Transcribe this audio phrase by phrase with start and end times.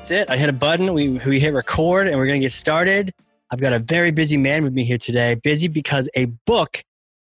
[0.00, 0.30] That's it.
[0.30, 0.94] I hit a button.
[0.94, 3.12] We, we hit record and we're going to get started.
[3.50, 5.34] I've got a very busy man with me here today.
[5.34, 6.82] Busy because a book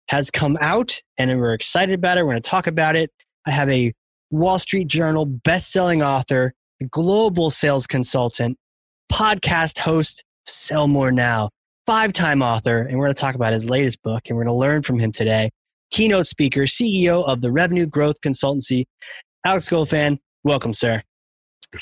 [0.10, 2.26] has come out and we're excited about it.
[2.26, 3.12] We're going to talk about it.
[3.46, 3.94] I have a
[4.30, 6.54] Wall Street Journal best-selling author,
[6.92, 8.58] global sales consultant,
[9.10, 11.52] podcast host, Sell More Now,
[11.86, 14.60] five-time author, and we're going to talk about his latest book and we're going to
[14.60, 15.50] learn from him today.
[15.92, 18.84] Keynote speaker, CEO of the Revenue Growth Consultancy,
[19.46, 20.18] Alex Goldfayn.
[20.44, 21.04] Welcome, sir.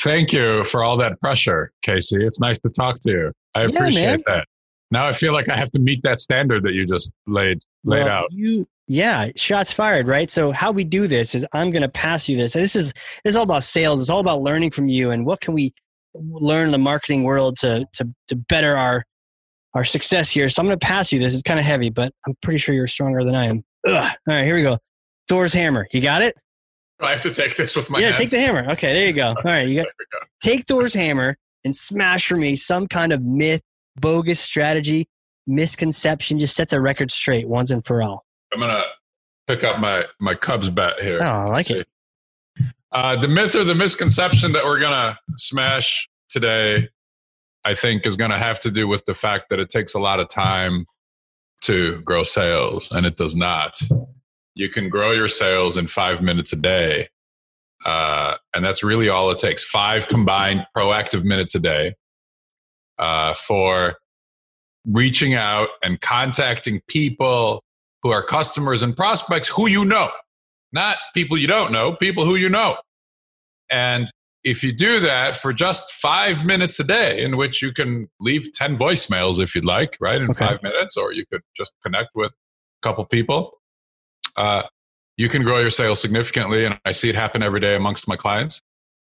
[0.02, 2.24] Thank you for all that pressure, Casey.
[2.26, 3.32] It's nice to talk to you.
[3.56, 4.24] I Yeah, appreciate man.
[4.28, 4.46] that.
[4.92, 8.04] Now I feel like I have to meet that standard that you just laid laid
[8.06, 8.28] Well, out.
[8.32, 10.30] You, yeah, shots fired, right?
[10.30, 12.54] So how we do this is I'm going to pass you this.
[12.54, 14.02] This is this is all about sales.
[14.02, 15.74] It's all about learning from you and what can we
[16.16, 19.04] learn in the marketing world to to to better our
[19.74, 20.48] our success here.
[20.50, 21.34] So I'm going to pass you this.
[21.34, 23.64] It's kind of heavy, but I'm pretty sure you're stronger than I am.
[23.88, 23.94] Ugh.
[23.96, 24.78] All right, here we go.
[25.28, 25.88] Thor's hammer.
[25.92, 26.36] You got it?
[27.02, 28.20] I have to take this with my yeah, hands.
[28.20, 28.70] take the hammer.
[28.72, 29.30] Okay, there you go.
[29.30, 30.20] All right, you got go.
[30.42, 33.62] take Thor's hammer and smash for me some kind of myth,
[34.00, 35.08] bogus strategy,
[35.48, 36.40] misconception.
[36.40, 38.26] Just set the record straight once and for all.
[38.54, 38.84] I'm gonna
[39.48, 41.20] pick up my my Cubs bet here.
[41.22, 41.88] Oh, I like it.
[42.92, 46.90] Uh, the myth or the misconception that we're gonna smash today,
[47.66, 50.20] I think, is gonna have to do with the fact that it takes a lot
[50.20, 50.86] of time
[51.64, 53.80] to grow sales, and it does not.
[54.56, 57.10] You can grow your sales in five minutes a day,
[57.86, 59.64] uh, and that's really all it takes.
[59.64, 61.96] Five combined proactive minutes a day
[63.00, 63.96] uh, for
[64.86, 67.64] reaching out and contacting people
[68.04, 70.10] who are customers and prospects who you know
[70.74, 72.78] not people you don't know, people who you know.
[73.70, 74.12] And
[74.44, 78.52] if you do that for just five minutes a day, in which you can leave
[78.54, 80.46] 10 voicemails if you'd like, right, in Okay.
[80.46, 83.54] five minutes, or you could just connect with a couple people,
[84.36, 84.64] uh,
[85.18, 86.66] you can grow your sales significantly.
[86.66, 88.62] And I see it happen every day amongst my clients.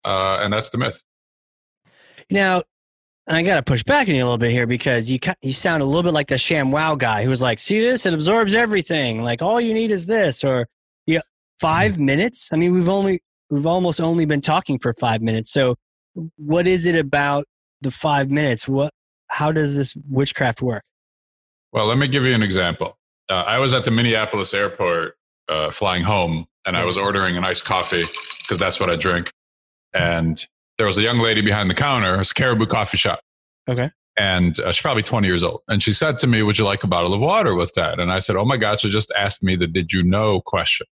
[0.04, 1.02] Uh, and that's the myth.
[2.30, 2.64] Now,
[3.28, 5.82] I got to push back on you a little bit here because you you sound
[5.82, 8.06] a little bit like the Sham Wow guy who was like, "See this?
[8.06, 9.24] It absorbs everything.
[9.24, 10.68] Like all you need is this." Or,
[11.06, 11.22] yeah,
[11.60, 12.50] five minutes.
[12.52, 15.52] I mean, we've only we've almost only been talking for five minutes.
[15.52, 15.76] So,
[16.36, 17.46] what is it about
[17.82, 18.68] the five minutes?
[18.68, 18.94] What?
[19.28, 20.84] How does this witchcraft work?
[21.72, 22.98] Well, let me give you an example.
[23.34, 25.16] Uh, I was at the Minneapolis airport
[25.50, 28.04] uh, flying home, and I was ordering an iced coffee
[28.44, 29.32] because that's what I drink.
[29.92, 30.46] And
[30.78, 32.22] there was a young lady behind the counter.
[32.22, 33.22] It's a Caribou Coffee Shop.
[33.68, 33.90] Okay.
[34.18, 35.62] And uh, she's probably 20 years old.
[35.68, 38.00] And she said to me, Would you like a bottle of water with that?
[38.00, 40.86] And I said, Oh my God, she just asked me the did you know question.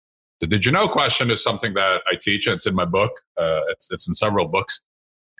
[0.40, 2.46] The did you know question is something that I teach.
[2.46, 4.80] and It's in my book, uh, it's, it's in several books.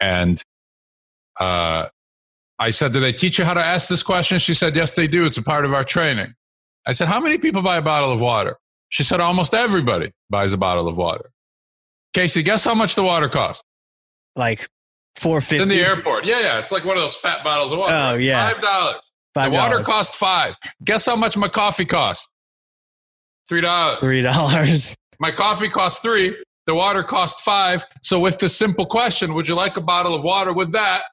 [0.01, 0.43] And
[1.39, 1.87] uh,
[2.59, 4.37] I said, Do they teach you how to ask this question?
[4.39, 5.25] She said, Yes, they do.
[5.25, 6.33] It's a part of our training.
[6.85, 8.57] I said, How many people buy a bottle of water?
[8.89, 11.31] She said, Almost everybody buys a bottle of water.
[12.13, 13.63] Casey, guess how much the water costs?
[14.35, 14.67] Like
[15.15, 16.25] four It's in the airport.
[16.25, 16.59] Yeah, yeah.
[16.59, 17.93] It's like one of those fat bottles of water.
[17.93, 18.51] Oh, yeah.
[18.51, 18.95] Five dollars.
[19.35, 20.55] The water cost five.
[20.83, 22.27] Guess how much my coffee costs?
[23.47, 23.99] Three dollars.
[23.99, 24.95] three dollars.
[25.21, 26.33] My coffee costs three.
[26.65, 27.83] The water cost five.
[28.01, 30.53] So with the simple question, would you like a bottle of water?
[30.53, 31.03] With that,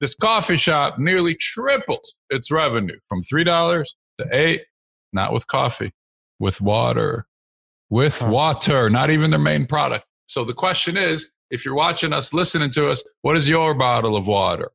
[0.00, 4.62] this coffee shop nearly triples its revenue from three dollars to eight.
[5.12, 5.92] Not with coffee,
[6.38, 7.26] with water.
[7.90, 10.06] With water, not even their main product.
[10.26, 14.16] So the question is, if you're watching us, listening to us, what is your bottle
[14.16, 14.70] of water?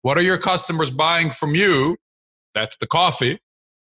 [0.00, 1.98] What are your customers buying from you?
[2.54, 3.38] That's the coffee.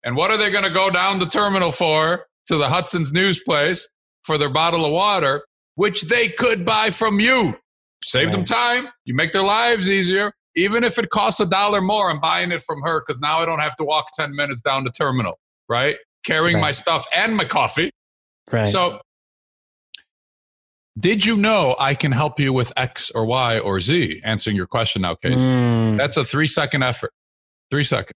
[0.03, 3.41] And what are they going to go down the terminal for to the Hudson's News
[3.43, 3.89] place
[4.23, 5.43] for their bottle of water,
[5.75, 7.57] which they could buy from you?
[8.05, 8.87] Save them time.
[9.03, 10.31] You make their lives easier.
[10.55, 13.45] Even if it costs a dollar more, I'm buying it from her because now I
[13.45, 15.37] don't have to walk 10 minutes down the terminal,
[15.69, 15.95] right?
[16.25, 16.61] Carrying Right.
[16.61, 17.91] my stuff and my coffee.
[18.51, 18.67] Right.
[18.67, 18.99] So,
[20.99, 24.21] did you know I can help you with X or Y or Z?
[24.25, 25.45] Answering your question now, Casey.
[25.45, 27.11] Mm, That's a three second effort.
[27.71, 28.13] Three seconds.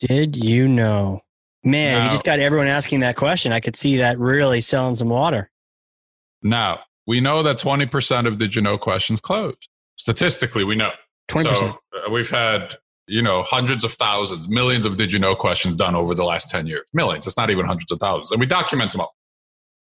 [0.00, 1.20] did you know?
[1.62, 3.52] Man, you just got everyone asking that question.
[3.52, 5.50] I could see that really selling some water.
[6.42, 9.54] Now, we know that 20% of did you know questions close.
[9.96, 10.90] Statistically, we know.
[11.28, 11.76] Twenty percent.
[11.92, 12.74] So uh, we've had,
[13.06, 16.50] you know, hundreds of thousands, millions of did you know questions done over the last
[16.50, 16.86] 10 years.
[16.92, 17.26] Millions.
[17.26, 18.30] It's not even hundreds of thousands.
[18.30, 19.14] And we document them all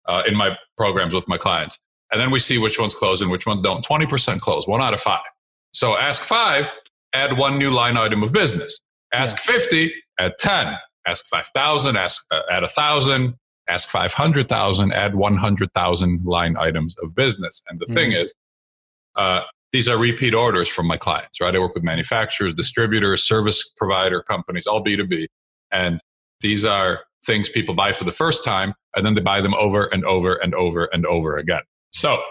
[0.08, 1.80] uh, in my programs with my clients.
[2.12, 3.86] And then we see which ones close and which ones don't.
[3.86, 5.26] 20% close, one out of five.
[5.74, 6.74] So ask five,
[7.14, 8.80] add one new line item of business.
[9.14, 9.54] Ask yeah.
[9.54, 10.76] 50, add 10.
[11.06, 13.34] Ask 5,000, ask uh, add 1,000,
[13.70, 17.64] ask 500,000, add 100,000 line items of business.
[17.70, 17.94] And the mm-hmm.
[17.94, 18.34] thing is,
[19.16, 19.42] uh,
[19.72, 21.54] these are repeat orders from my clients, right?
[21.56, 25.28] I work with manufacturers, distributors, service provider companies, all B2B.
[25.72, 26.00] And
[26.42, 29.86] these are things people buy for the first time, and then they buy them over
[29.86, 31.62] and over and over and over again.
[31.92, 32.22] So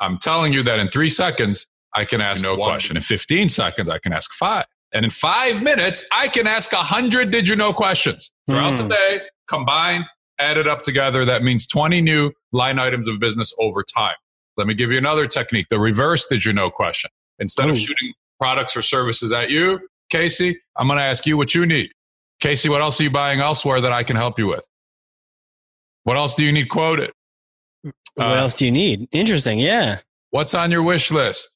[0.00, 2.96] I'm telling you that in three seconds, I can ask no question.
[2.96, 4.66] In 15 seconds, I can ask five.
[4.94, 8.78] And in five minutes, I can ask 100 did you know questions throughout mm.
[8.78, 8.90] the hmm.
[8.90, 10.04] day, combined,
[10.38, 11.24] added up together.
[11.24, 14.14] That means 20 new line items of business over time.
[14.56, 17.10] Let me give you another technique the reverse did you know question.
[17.38, 17.70] Instead Ooh.
[17.70, 21.64] of shooting products or services at you, Casey, I'm going to ask you what you
[21.64, 21.90] need.
[22.40, 24.66] Casey, what else are you buying elsewhere that I can help you with?
[26.04, 27.12] What else do you need quoted?
[28.14, 29.08] What uh, else do you need?
[29.12, 29.58] Interesting.
[29.58, 30.00] Yeah.
[30.30, 31.50] What's on your wish list?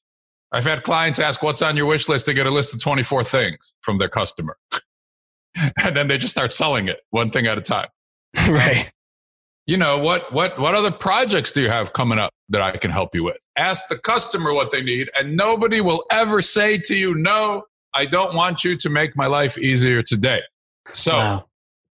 [0.51, 2.25] I've had clients ask, What's on your wish list?
[2.25, 4.57] to get a list of 24 things from their customer.
[5.83, 7.89] and then they just start selling it one thing at a time.
[8.47, 8.91] right.
[9.65, 12.91] You know, what, what, what other projects do you have coming up that I can
[12.91, 13.37] help you with?
[13.57, 17.63] Ask the customer what they need, and nobody will ever say to you, No,
[17.93, 20.41] I don't want you to make my life easier today.
[20.93, 21.45] So, wow.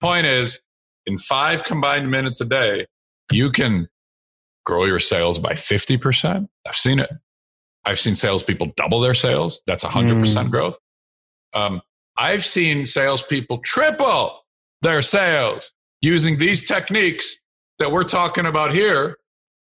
[0.01, 0.59] point is,
[1.05, 2.88] in five combined minutes a day,
[3.31, 3.88] you can
[4.65, 6.47] grow your sales by 50%.
[6.65, 7.11] I've seen it.
[7.85, 9.61] I've seen salespeople double their sales.
[9.67, 10.51] That's 100% mm.
[10.51, 10.77] growth.
[11.53, 11.81] Um,
[12.17, 14.39] I've seen salespeople triple
[14.81, 15.71] their sales
[16.01, 17.35] using these techniques
[17.79, 19.17] that we're talking about here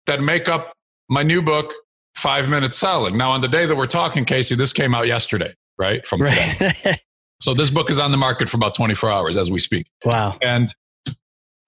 [0.07, 0.73] that make up
[1.09, 1.73] my new book,
[2.15, 3.17] Five Minute Selling.
[3.17, 6.05] Now, on the day that we're talking, Casey, this came out yesterday, right?
[6.07, 6.97] From today.
[7.41, 9.87] So this book is on the market for about 24 hours as we speak.
[10.05, 10.37] Wow.
[10.41, 10.73] And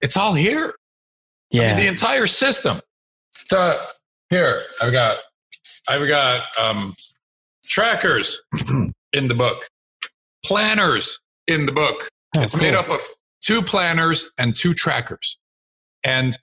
[0.00, 0.72] it's all here.
[1.50, 1.62] Yeah.
[1.62, 2.80] I mean, the entire system.
[3.50, 3.78] The,
[4.30, 5.18] here, I've got
[5.88, 6.94] I've got um,
[7.66, 8.40] trackers
[9.12, 9.68] in the book,
[10.44, 12.08] planners in the book.
[12.36, 12.62] Oh, it's cool.
[12.62, 13.00] made up of
[13.42, 15.38] two planners and two trackers.
[16.04, 16.38] And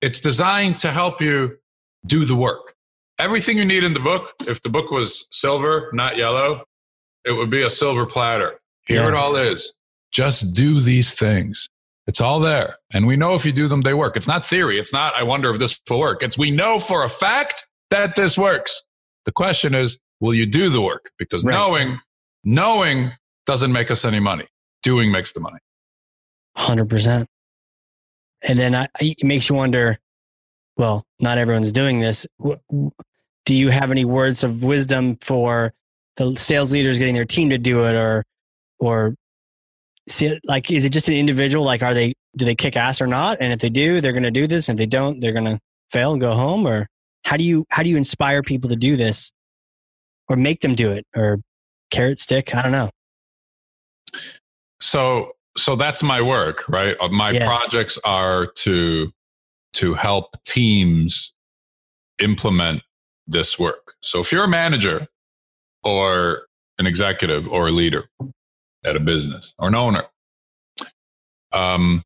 [0.00, 1.58] it's designed to help you
[2.06, 2.74] do the work.
[3.18, 6.64] Everything you need in the book, if the book was silver, not yellow,
[7.24, 8.60] it would be a silver platter.
[8.86, 9.08] Here yeah.
[9.08, 9.72] it all is.
[10.12, 11.68] Just do these things.
[12.06, 12.76] It's all there.
[12.92, 14.16] And we know if you do them, they work.
[14.16, 14.78] It's not theory.
[14.78, 16.22] It's not, I wonder if this will work.
[16.22, 18.82] It's we know for a fact that this works.
[19.26, 21.10] The question is, will you do the work?
[21.18, 21.52] Because right.
[21.52, 21.98] knowing,
[22.44, 23.12] knowing
[23.46, 24.46] doesn't make us any money.
[24.82, 25.58] Doing makes the money.
[26.56, 27.26] 100%.
[28.42, 29.98] And then I, it makes you wonder,
[30.76, 32.26] well, not everyone's doing this.
[32.40, 35.72] Do you have any words of wisdom for
[36.16, 38.24] the sales leaders getting their team to do it or,
[38.78, 39.14] or
[40.08, 41.64] see, like, is it just an individual?
[41.64, 43.38] Like, are they, do they kick ass or not?
[43.40, 44.68] And if they do, they're going to do this.
[44.68, 45.58] And if they don't, they're going to
[45.90, 46.88] fail and go home or
[47.24, 49.32] how do you how do you inspire people to do this
[50.28, 51.40] or make them do it or
[51.90, 52.90] carrot stick i don't know
[54.80, 57.46] so so that's my work right uh, my yeah.
[57.46, 59.10] projects are to
[59.72, 61.32] to help teams
[62.20, 62.82] implement
[63.26, 65.06] this work so if you're a manager
[65.84, 66.42] or
[66.78, 68.04] an executive or a leader
[68.84, 70.04] at a business or an owner
[71.52, 72.02] um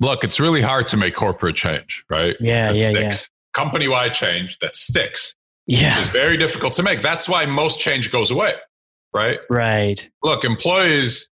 [0.00, 4.14] look it's really hard to make corporate change right yeah that yeah sticks company wide
[4.14, 5.34] change that sticks.
[5.66, 5.98] Yeah.
[6.00, 7.02] It's very difficult to make.
[7.02, 8.54] That's why most change goes away,
[9.12, 9.40] right?
[9.50, 10.08] Right.
[10.22, 11.28] Look, employees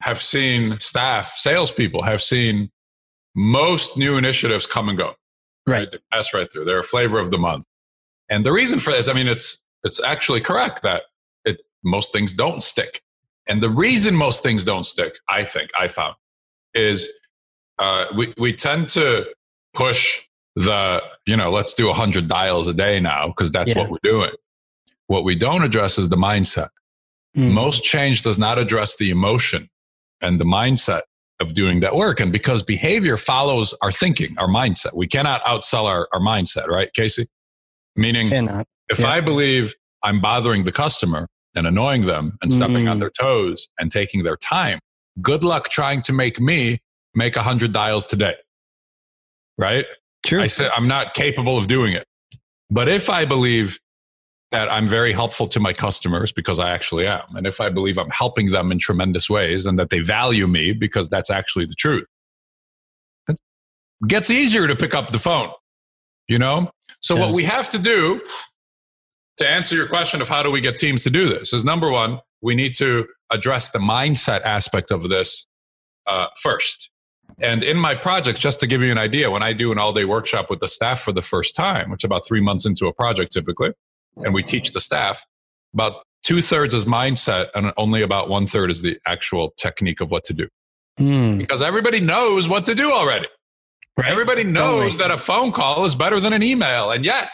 [0.00, 2.70] have seen staff, salespeople have seen
[3.34, 5.14] most new initiatives come and go.
[5.66, 5.80] Right.
[5.80, 5.88] right?
[5.92, 6.64] They pass right through.
[6.64, 7.64] They're a flavor of the month.
[8.28, 11.04] And the reason for that, I mean, it's it's actually correct that
[11.44, 13.02] it most things don't stick.
[13.46, 16.16] And the reason most things don't stick, I think, I found,
[16.74, 17.10] is
[17.78, 19.26] uh, we we tend to
[19.72, 20.20] push
[20.56, 23.82] the, you know, let's do 100 dials a day now because that's yeah.
[23.82, 24.32] what we're doing.
[25.06, 26.68] What we don't address is the mindset.
[27.36, 27.52] Mm.
[27.52, 29.70] Most change does not address the emotion
[30.20, 31.02] and the mindset
[31.40, 32.20] of doing that work.
[32.20, 36.92] And because behavior follows our thinking, our mindset, we cannot outsell our, our mindset, right,
[36.92, 37.26] Casey?
[37.96, 38.66] Meaning, cannot.
[38.88, 39.08] if yeah.
[39.08, 42.90] I believe I'm bothering the customer and annoying them and stepping mm.
[42.90, 44.78] on their toes and taking their time,
[45.20, 46.80] good luck trying to make me
[47.14, 48.34] make 100 dials today.
[49.56, 49.86] Right?
[50.24, 50.40] True.
[50.40, 52.06] I said I'm not capable of doing it.
[52.70, 53.78] But if I believe
[54.50, 57.98] that I'm very helpful to my customers because I actually am, and if I believe
[57.98, 61.74] I'm helping them in tremendous ways and that they value me because that's actually the
[61.74, 62.06] truth,
[63.28, 63.38] it
[64.06, 65.50] gets easier to pick up the phone,
[66.28, 66.70] you know?
[67.00, 67.26] So, yes.
[67.26, 68.20] what we have to do
[69.36, 71.90] to answer your question of how do we get teams to do this is number
[71.90, 75.46] one, we need to address the mindset aspect of this
[76.06, 76.90] uh, first.
[77.40, 79.92] And in my projects, just to give you an idea, when I do an all
[79.92, 82.86] day workshop with the staff for the first time, which is about three months into
[82.86, 83.72] a project typically,
[84.24, 85.24] and we teach the staff,
[85.74, 90.10] about two thirds is mindset, and only about one third is the actual technique of
[90.10, 90.48] what to do.
[90.98, 91.38] Hmm.
[91.38, 93.26] Because everybody knows what to do already.
[93.96, 94.10] Right.
[94.10, 97.32] Everybody knows that a phone call is better than an email, and yet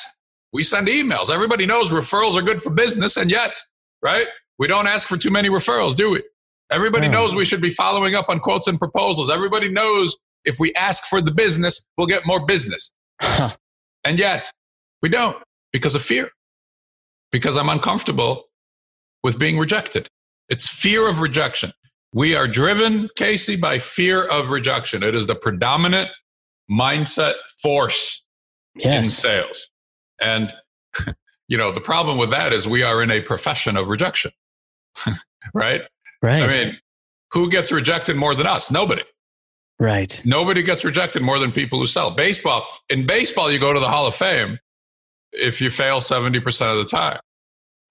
[0.52, 1.30] we send emails.
[1.30, 3.56] Everybody knows referrals are good for business, and yet,
[4.02, 4.26] right?
[4.58, 6.22] We don't ask for too many referrals, do we?
[6.70, 7.20] Everybody No.
[7.20, 9.30] knows we should be following up on quotes and proposals.
[9.30, 12.92] Everybody knows if we ask for the business, we'll get more business.
[13.20, 13.54] Huh.
[14.04, 14.50] And yet,
[15.02, 15.36] we don't
[15.72, 16.30] because of fear.
[17.34, 18.44] Because I'm uncomfortable
[19.24, 20.08] with being rejected.
[20.48, 21.72] It's fear of rejection.
[22.12, 25.02] We are driven, Casey, by fear of rejection.
[25.02, 26.10] It is the predominant
[26.70, 28.24] mindset force
[28.78, 29.68] in sales.
[30.20, 30.54] And,
[31.48, 34.30] you know, the problem with that is we are in a profession of rejection,
[35.52, 35.82] right?
[36.22, 36.42] Right.
[36.42, 36.78] I mean,
[37.32, 38.70] who gets rejected more than us?
[38.70, 39.02] Nobody.
[39.78, 40.18] right.
[40.24, 42.12] Nobody gets rejected more than people who sell.
[42.12, 44.58] Baseball, in baseball, you go to the Hall of Fame
[45.34, 47.20] if you fail 70% of the time.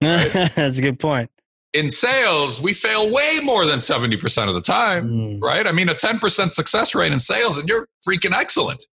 [0.00, 1.30] That's a good point.
[1.72, 5.40] In sales, we fail way more than 70% of the time, Hmm.
[5.40, 5.66] right?
[5.66, 8.86] I mean, a 10% success rate in sales, and you're freaking excellent.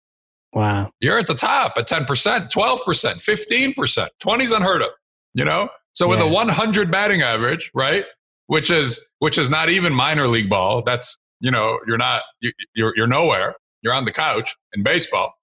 [0.53, 0.91] Wow.
[0.99, 2.05] You're at the top at 10%,
[2.51, 4.89] 12%, 15%, 20 is unheard of,
[5.33, 5.69] you know?
[5.93, 8.05] So with a 100 batting average, right?
[8.47, 10.81] Which is, which is not even minor league ball.
[10.81, 13.55] That's, you know, you're not, you, you're, you're nowhere.
[13.81, 15.33] You're on the couch in baseball.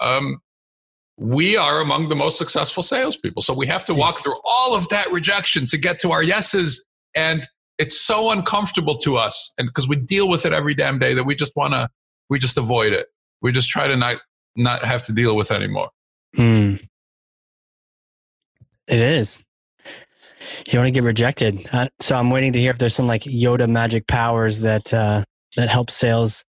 [0.00, 0.38] Um,
[1.18, 3.42] we are among the most successful salespeople.
[3.42, 6.86] So we have to walk through all of that rejection to get to our yeses.
[7.14, 7.46] And
[7.76, 9.52] it's so uncomfortable to us.
[9.58, 11.88] And because we deal with it every damn day that we just want to,
[12.30, 13.08] we just avoid it.
[13.42, 14.18] We just try to not,
[14.56, 15.90] not have to deal with anymore.
[16.36, 16.76] Hmm.
[18.86, 19.44] It is.
[20.66, 21.68] You don't want to get rejected.
[22.00, 25.24] So I'm waiting to hear if there's some like Yoda magic powers that uh,
[25.56, 26.44] that help sales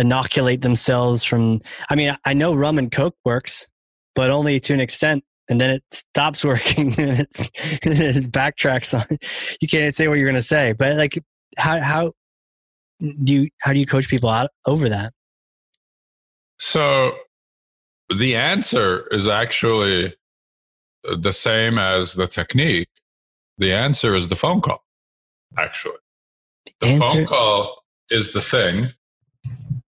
[0.00, 1.60] inoculate themselves from.
[1.88, 3.68] I mean, I know rum and coke works,
[4.14, 7.50] but only to an extent, and then it stops working and it's,
[7.82, 9.18] it backtracks on.
[9.60, 11.18] You can't say what you're going to say, but like,
[11.56, 12.12] how how
[13.00, 15.12] do you how do you coach people out over that?
[16.58, 17.16] So
[18.14, 20.14] the answer is actually
[21.04, 22.88] the same as the technique.
[23.58, 24.84] The answer is the phone call,
[25.58, 25.96] actually.
[26.80, 28.88] The Answer- phone call is the thing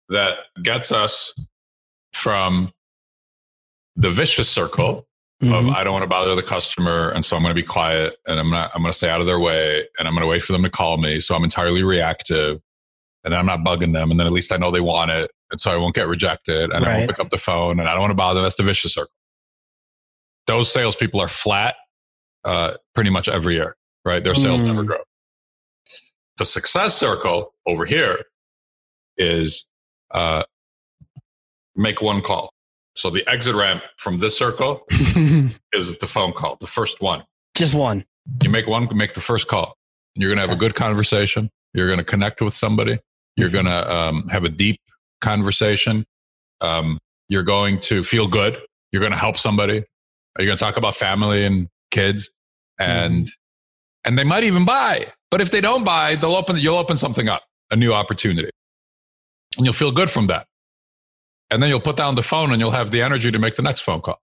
[0.10, 1.34] that gets us
[2.14, 2.72] from
[3.96, 5.08] the vicious circle
[5.42, 5.74] of Mhm.
[5.76, 8.40] I don't want to bother the customer, and so I'm going to be quiet, and
[8.40, 8.72] I'm not.
[8.74, 10.64] I'm going to stay out of their way, and I'm going to wait for them
[10.64, 11.20] to call me.
[11.22, 12.60] So I'm entirely reactive,
[13.24, 15.32] and then I'm not bugging them, and then at least I know they want it,
[15.52, 17.92] and so I won't get rejected, and I won't pick up the phone, and I
[17.94, 18.42] don't want to bother.
[18.42, 19.14] That's the vicious circle.
[20.48, 21.76] Those salespeople are flat,
[22.44, 24.22] uh, pretty much every year, right?
[24.24, 24.66] Their sales Mm.
[24.68, 25.00] never grow.
[26.38, 28.26] The success circle over here
[29.18, 29.69] is
[30.12, 30.44] uh,
[31.76, 32.52] make one call.
[32.96, 34.84] So the exit ramp from this circle
[35.74, 37.24] is the phone call, the first one.
[37.56, 38.06] Just one.
[38.44, 39.76] You make one, make the first call.
[40.16, 41.50] You're going to have a good conversation.
[41.74, 43.00] You're going to connect with somebody.
[43.38, 44.82] You're going to um, have a deep
[45.22, 46.06] conversation.
[46.62, 47.00] Um,
[47.30, 48.58] you're going to feel good.
[48.92, 49.84] You're going to help somebody.
[50.38, 52.30] You're going to talk about family and kids,
[52.80, 53.30] and
[54.06, 55.08] and they might even buy.
[55.32, 56.58] But if they don't buy, they'll open.
[56.58, 58.50] You'll open something up, a new opportunity,
[59.58, 60.48] and you'll feel good from that.
[61.52, 63.64] And then you'll put down the phone, and you'll have the energy to make the
[63.64, 64.20] next phone call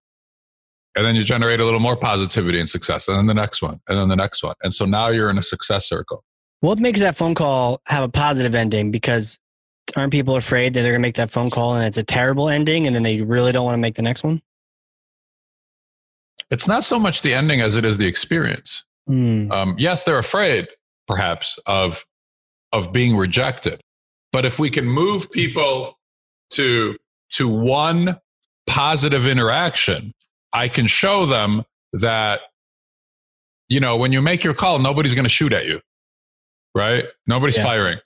[0.96, 3.80] and then you generate a little more positivity and success and then the next one
[3.86, 6.24] and then the next one and so now you're in a success circle
[6.60, 8.90] What makes that phone call have a positive ending?
[8.90, 9.38] Because
[9.94, 12.48] aren't people afraid that they're going to make that phone call and it's a terrible
[12.48, 14.40] ending and then they really don't want to make the next one?
[16.50, 19.52] it's not so much the ending as it is the experience Hmm.
[19.52, 20.66] um, yes they're afraid
[21.06, 22.04] perhaps of
[22.72, 23.80] of being rejected
[24.36, 25.98] but if we can move people
[26.50, 26.94] to
[27.30, 28.20] to one
[28.66, 30.12] positive interaction
[30.52, 31.64] i can show them
[31.94, 32.40] that
[33.70, 35.80] you know when you make your call nobody's going to shoot at you
[36.74, 37.06] right?
[37.26, 37.62] Nobody's Yeah.
[37.62, 37.98] firing.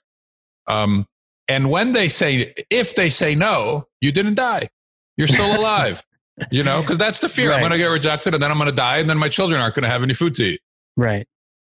[0.67, 1.05] Um,
[1.49, 4.69] and when they say if they say no you didn't die.
[5.17, 6.01] You're still alive
[6.49, 6.79] you know?
[6.79, 7.51] Because that's the fear.
[7.51, 9.59] I'm going to get rejected and then i'm going to die and then my children
[9.61, 10.61] aren't going to have any food to eat.
[10.95, 11.27] Right.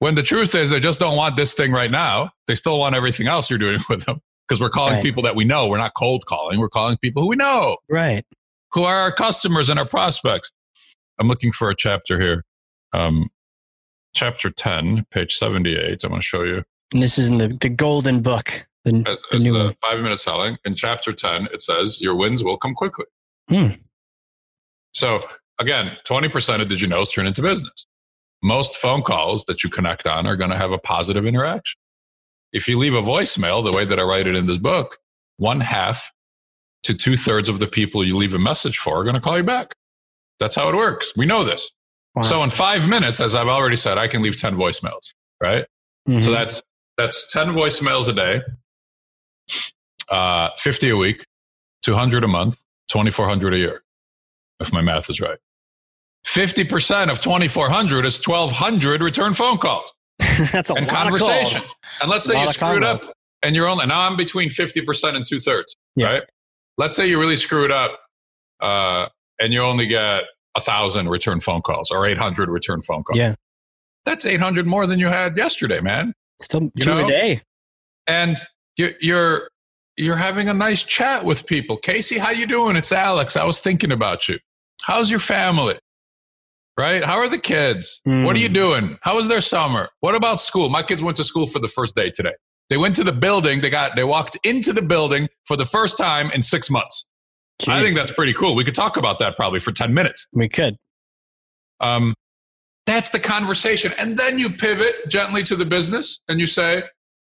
[0.01, 2.33] when the truth is they just don't want this thing right now.
[2.47, 5.03] They still want everything else you're doing with them because we're calling Right.
[5.03, 5.69] people that we know.
[5.69, 6.59] We're not cold calling.
[6.59, 8.25] We're calling people who we know, Right.
[8.73, 10.51] who are our customers and our prospects.
[11.19, 12.45] I'm looking for a chapter here.
[12.93, 13.29] Um,
[14.15, 16.05] chapter 10, page 78.
[16.05, 16.65] I'm going to show you.
[16.93, 18.67] And this is in the, the golden book.
[18.85, 22.15] The, As, the as new the five minute selling, in chapter 10, it says, Your
[22.17, 23.07] wins will come quickly.
[23.49, 23.69] Hmm.
[24.93, 25.21] So,
[25.61, 27.87] again, 20% of did you know turn into business.
[28.43, 31.79] Most phone calls that you connect on are going to have a positive interaction.
[32.53, 34.99] If you leave a voicemail, the way that I write it in this book,
[35.39, 36.13] one half
[36.85, 39.37] to two thirds of the people you leave a message for are going to call
[39.37, 39.75] you back.
[40.39, 41.13] That's how it works.
[41.17, 41.71] We know this.
[42.15, 42.23] Wow.
[42.23, 45.65] So in five minutes, as I've already said, I can leave 10 voicemails, right?
[46.09, 46.25] Mhm.
[46.25, 46.63] So that's
[46.99, 48.43] that's 10 voicemails a day,
[50.11, 51.25] uh, 50 a week,
[51.83, 53.83] 200 a month, 2400 a year,
[54.61, 55.39] if my math is right.
[56.27, 59.93] 50% of 2400 is 1200 return phone calls
[60.53, 61.53] that's a and lot of conversations.
[61.65, 61.75] calls.
[62.01, 63.01] And let's say you of screwed up
[63.43, 66.07] and you're only, now I'm between 50% and two thirds, Yeah.
[66.07, 66.23] right?
[66.79, 67.99] Let's say you really screwed up
[68.61, 69.09] uh,
[69.41, 70.25] and you only get
[70.55, 73.19] a thousand return phone calls or 800 return phone calls.
[73.19, 73.35] Yeah.
[74.05, 76.13] That's 800 more than you had yesterday, man.
[76.41, 77.05] Still You two know?
[77.07, 77.43] a day.
[78.07, 78.37] And
[78.77, 79.49] you're, you're,
[79.97, 81.77] you're having a nice chat with people.
[81.77, 82.77] Casey, how you doing?
[82.77, 83.37] It's Alex.
[83.37, 84.39] I was thinking about you.
[84.81, 85.79] How's your family?
[86.79, 87.05] Right?
[87.05, 88.01] How are the kids?
[88.05, 88.55] What are you Mm.
[88.55, 88.99] doing?
[89.03, 89.91] How was their summer?
[90.01, 90.71] What about school?
[90.71, 92.33] My kids went to school for the first day today.
[92.71, 93.61] They went to the building.
[93.61, 97.07] They got they walked into the building for the first time in six months.
[97.69, 98.57] I think that's pretty cool.
[98.57, 100.27] We could talk about that probably for 10 minutes.
[100.33, 100.77] we could.
[101.81, 102.15] Um,
[102.87, 103.93] that's the conversation.
[103.99, 106.85] And then you pivot gently to the business and you say,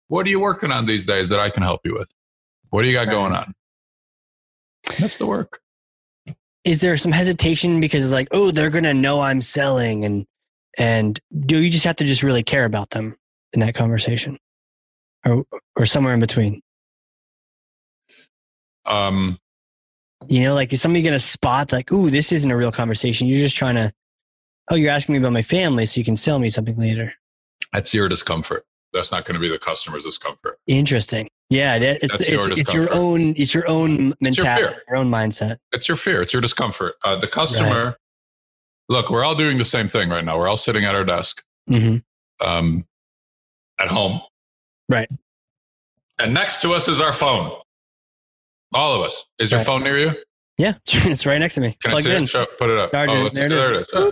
[0.08, 2.10] What are you working on these days that I can help you with?
[2.72, 3.54] What do you got going on?
[5.00, 5.60] That's the work.
[6.66, 10.26] Is there some hesitation because it's like, oh, they're gonna know I'm selling, and
[10.78, 13.16] and do you just have to just really care about them
[13.54, 14.38] in that conversation,
[15.26, 15.46] or
[15.76, 16.62] or somewhere in between?
[18.86, 19.40] Um,
[20.28, 23.28] You know, like is somebody gonna spot like, oh, this isn't a real conversation.
[23.28, 23.94] You're just trying to,
[24.72, 27.14] oh, you're asking me about my family so you can sell me something later.
[27.74, 28.66] that's your discomfort.
[28.96, 30.58] That's not going to be the customer's discomfort.
[30.66, 31.30] Interesting.
[31.52, 34.84] Yeah, that, it's That's it's, your it's your own it's your own mentality, fear.
[34.88, 35.58] your own mindset.
[35.72, 36.24] It's your fear.
[36.24, 36.96] It's your discomfort.
[37.04, 37.98] Uh, the customer,
[38.90, 40.40] look, we're all doing the same thing right now.
[40.40, 41.98] We're all sitting at our desk hmm
[42.42, 42.86] um,
[43.80, 44.22] at home.
[44.90, 45.10] Right.
[46.20, 47.52] And next to us is our phone.
[48.74, 49.24] All of us.
[49.40, 49.66] Is your Right.
[49.68, 50.12] phone near you?
[50.58, 51.78] Yeah, it's right next to me.
[51.82, 52.24] Can Plugged I see in.
[52.24, 52.28] it?
[52.30, 52.92] Show, put it up.
[52.92, 53.24] Charger.
[53.24, 53.88] let's- There it is.
[53.94, 54.12] Uh,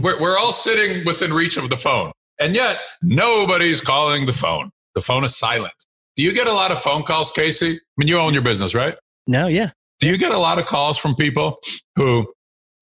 [0.00, 4.70] We're, we're all sitting within reach of the phone, and yet nobody's calling the phone.
[4.94, 5.74] The phone is silent.
[6.16, 7.72] Do you get a lot of phone calls, Casey?
[7.72, 8.94] I mean, you own your business, right?
[9.26, 9.70] No, yeah.
[10.00, 11.58] Do you get a lot of calls from people
[11.96, 12.32] who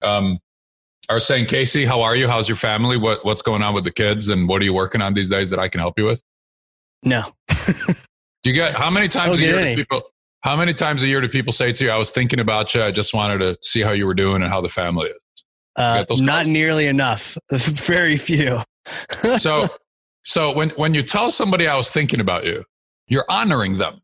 [0.02, 0.38] um,
[1.08, 2.28] are saying, Casey, how are you?
[2.28, 2.96] How's your family?
[2.96, 4.28] What, what's going on with the kids?
[4.28, 6.22] And what are you working on these days that I can help you with?
[7.02, 7.32] No.
[7.48, 10.02] Do you get how many times a year do people?
[10.42, 12.82] How many times a year do people say to you, "I was thinking about you.
[12.82, 15.44] I just wanted to see how you were doing and how the family is."
[15.76, 17.38] Uh, not nearly enough.
[17.50, 18.60] Very few.
[19.38, 19.68] So,
[20.24, 22.64] so when when you tell somebody I was thinking about you,
[23.08, 24.00] you're honoring them.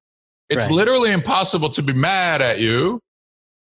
[0.49, 0.73] It's Right.
[0.75, 3.01] literally impossible to be mad at you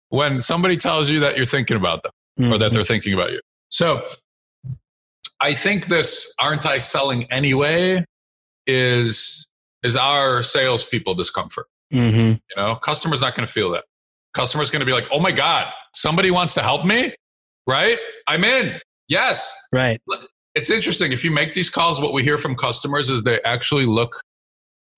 [0.10, 2.12] when somebody tells you that you're thinking about them.
[2.52, 2.74] or that Mhm.
[2.74, 3.40] they're thinking about you.
[3.70, 4.08] So
[5.40, 8.04] I think this aren't I selling anyway
[8.66, 9.48] is
[9.84, 11.68] is our salespeople discomfort.
[11.94, 12.40] Mhm.
[12.50, 13.84] You know, customer's not going to feel that.
[14.34, 17.14] Customer's going to be like, "Oh my god, somebody wants to help me,
[17.68, 18.00] right?
[18.28, 18.80] I'm in.
[19.10, 20.02] Yes." Right.
[20.56, 21.12] It's interesting.
[21.12, 24.22] If you make these calls, what we hear from customers is they actually look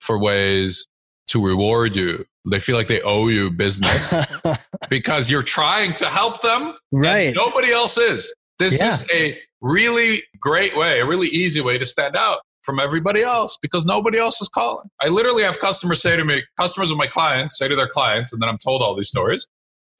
[0.01, 0.87] for ways
[1.27, 2.25] to reward you.
[2.49, 4.13] They feel like they owe you business
[4.89, 7.33] because you're trying to help them and right.
[7.35, 8.33] nobody else is.
[8.59, 8.93] This Yeah.
[8.93, 13.57] is a really great way, a really easy way to stand out from everybody else
[13.61, 14.89] because nobody else is calling.
[15.01, 18.31] I literally have customers say to me, customers of my clients say to their clients,
[18.31, 19.47] and then I'm told all these stories,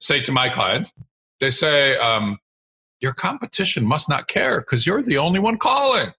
[0.00, 0.92] say to my clients,
[1.40, 2.38] they say, um,
[3.00, 6.12] your competition must not care because you're the only one calling,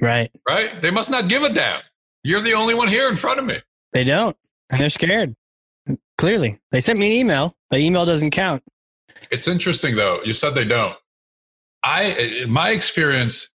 [0.00, 0.30] Right.
[0.48, 0.80] right?
[0.82, 1.80] They must not give a damn.
[2.24, 3.60] You're the only one here in front of me.
[3.92, 4.36] They don't.
[4.70, 5.34] And they're scared.
[6.18, 6.58] Clearly.
[6.72, 7.56] They sent me an email.
[7.70, 8.62] The email doesn't count.
[9.30, 10.20] It's interesting though.
[10.24, 10.96] You said they don't.
[11.82, 12.04] I,
[12.42, 13.50] in my experience,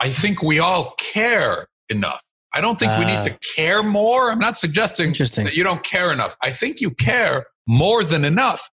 [0.00, 2.20] I think we all care enough.
[2.54, 3.22] I don't think we need Ah.
[3.22, 4.30] to care more.
[4.32, 6.34] I'm not suggesting that you don't care enough.
[6.42, 8.68] I think you care more than enough.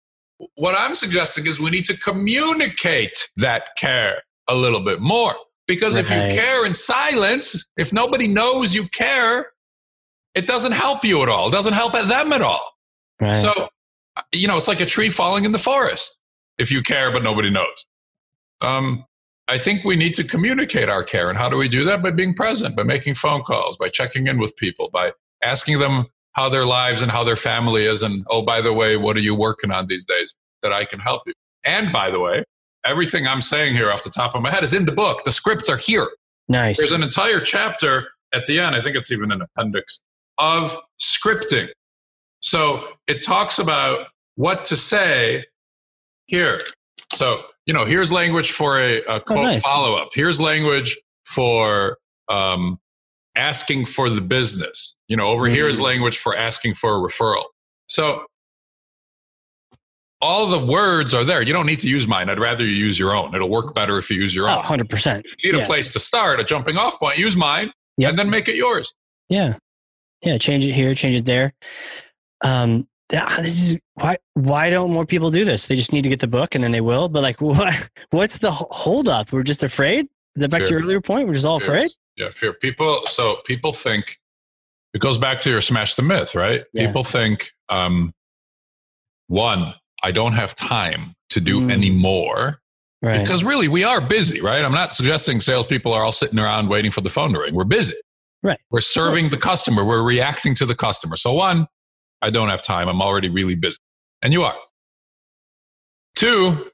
[0.55, 5.35] What I'm suggesting is we need to communicate that care a little bit more.
[5.67, 9.51] Because if you care in silence, if nobody knows you care,
[10.35, 11.47] it doesn't help you at all.
[11.47, 12.73] It doesn't help them at all.
[13.19, 13.35] Right.
[13.35, 13.69] So,
[14.33, 16.17] you know, it's like a tree falling in the forest
[16.57, 17.85] if you care, but nobody knows.
[18.61, 19.05] Um,
[19.47, 21.29] I think we need to communicate our care.
[21.29, 22.01] And how do we do that?
[22.01, 26.07] By being present, by making phone calls, by checking in with people, by asking them
[26.33, 28.01] how their lives and how their family is.
[28.01, 30.99] And oh, by the way, what are you working on these days that I can
[30.99, 31.33] help you?
[31.63, 32.43] And by the way,
[32.85, 35.23] everything I'm saying here off the top of my head is in the book.
[35.23, 36.07] The scripts are here.
[36.47, 36.77] nice.
[36.77, 40.01] There's an entire chapter at the end, I think it's even an appendix,
[40.37, 41.69] of scripting.
[42.39, 45.45] So it talks about what to say
[46.27, 46.61] here.
[47.13, 49.63] So, you know, here's language for a, a quote nice.
[49.63, 50.09] follow up.
[50.13, 51.97] Here's language for
[52.29, 52.79] um,
[53.35, 54.95] asking for the business.
[55.07, 55.83] You know, over here is Mhm.
[55.83, 57.43] language for asking for a referral.
[57.87, 58.25] So
[60.21, 61.41] all the words are there.
[61.41, 62.29] You don't need to use mine.
[62.29, 63.33] I'd rather you use your own.
[63.33, 64.63] It'll work better if you use your Oh, own.
[64.63, 65.25] 100%.
[65.25, 65.63] If you need yeah.
[65.63, 68.09] a place to start, a jumping off point, use mine Yep.
[68.09, 68.93] and then make it yours.
[69.29, 69.55] Yeah.
[70.21, 70.37] Yeah.
[70.37, 71.53] Change it here, change it there.
[72.43, 75.65] Um, this is why, why don't more people do this?
[75.67, 77.09] They just need to get the book and then they will.
[77.09, 79.31] But like, what, what's the ho- hold up?
[79.31, 80.07] We're just afraid.
[80.35, 81.27] Is that back to your earlier point?
[81.27, 81.67] We're just all Fear.
[81.75, 81.91] afraid.
[82.21, 82.53] Yeah, fear.
[82.53, 84.19] People, so people think
[84.93, 86.63] it goes back to your smash the myth, right?
[86.71, 86.85] Yeah.
[86.85, 88.13] People think, um,
[89.27, 91.71] one, I don't have time to do Mm.
[91.71, 92.61] any more
[93.01, 93.21] Right.
[93.21, 94.63] because really we are busy, right?
[94.63, 97.55] I'm not suggesting salespeople are all sitting around waiting for the phone to ring.
[97.55, 97.95] We're busy.
[98.43, 98.59] Right.
[98.69, 99.83] We're serving the customer.
[99.83, 101.15] We're reacting to the customer.
[101.17, 101.67] So one,
[102.21, 102.87] I don't have time.
[102.87, 103.77] I'm already really busy.
[104.21, 104.55] And you are.
[106.15, 106.69] Two,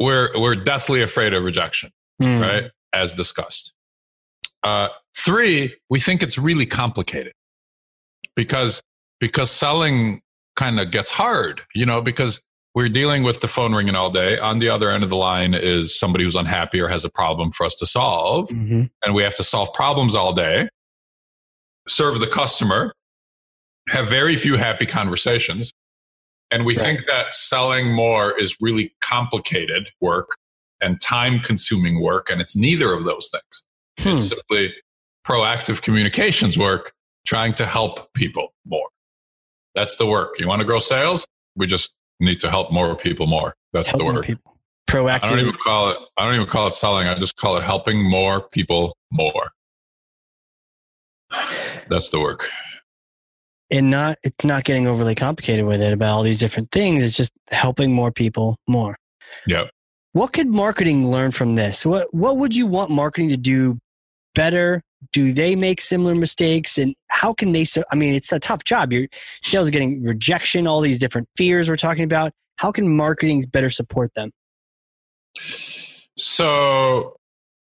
[0.00, 2.40] we're, we're deathly afraid of rejection Hmm.
[2.40, 2.70] right?
[2.92, 3.74] As discussed.
[4.62, 7.32] Uh, three, we think it's really complicated
[8.34, 8.80] because
[9.20, 10.20] because selling
[10.56, 12.40] kind of gets hard, you know, because
[12.74, 14.38] we're dealing with the phone ringing all day.
[14.38, 17.50] On the other end of the line is somebody who's unhappy or has a problem
[17.50, 18.90] for us to solve, Mhm.
[19.04, 20.68] and we have to solve problems all day,
[21.88, 22.92] serve the customer,
[23.88, 25.72] have very few happy conversations.
[26.50, 26.82] And we Right.
[26.84, 30.36] think that selling more is really complicated work
[30.80, 32.30] and time consuming work.
[32.30, 33.64] And it's neither of those things.
[33.98, 34.08] Hmm.
[34.16, 34.74] It's simply
[35.26, 36.92] proactive communications work,
[37.26, 38.88] trying to help people more.
[39.74, 40.38] That's the work.
[40.38, 41.26] You want to grow sales?
[41.56, 43.54] We just need to help more people more.
[43.72, 44.24] That's Help the more work.
[44.26, 44.54] people.
[44.90, 45.98] I don't even call it.
[46.16, 47.06] I don't even call it selling.
[47.08, 49.50] I just call it helping more people more.
[51.88, 52.48] That's the work.
[53.70, 57.16] and not it's not getting overly complicated with it about all these different things it's
[57.16, 58.96] just helping more people more
[59.46, 59.68] Yep.
[60.12, 63.78] what could marketing learn from this what what would you want marketing to do
[64.38, 64.82] better?
[65.12, 66.78] Do they make similar mistakes?
[66.78, 68.92] And how can they so i mean it's a tough job.
[68.92, 69.08] Your
[69.42, 72.32] sales getting rejection all these different fears we're talking about.
[72.56, 74.30] How can marketing better support them?
[76.16, 77.16] So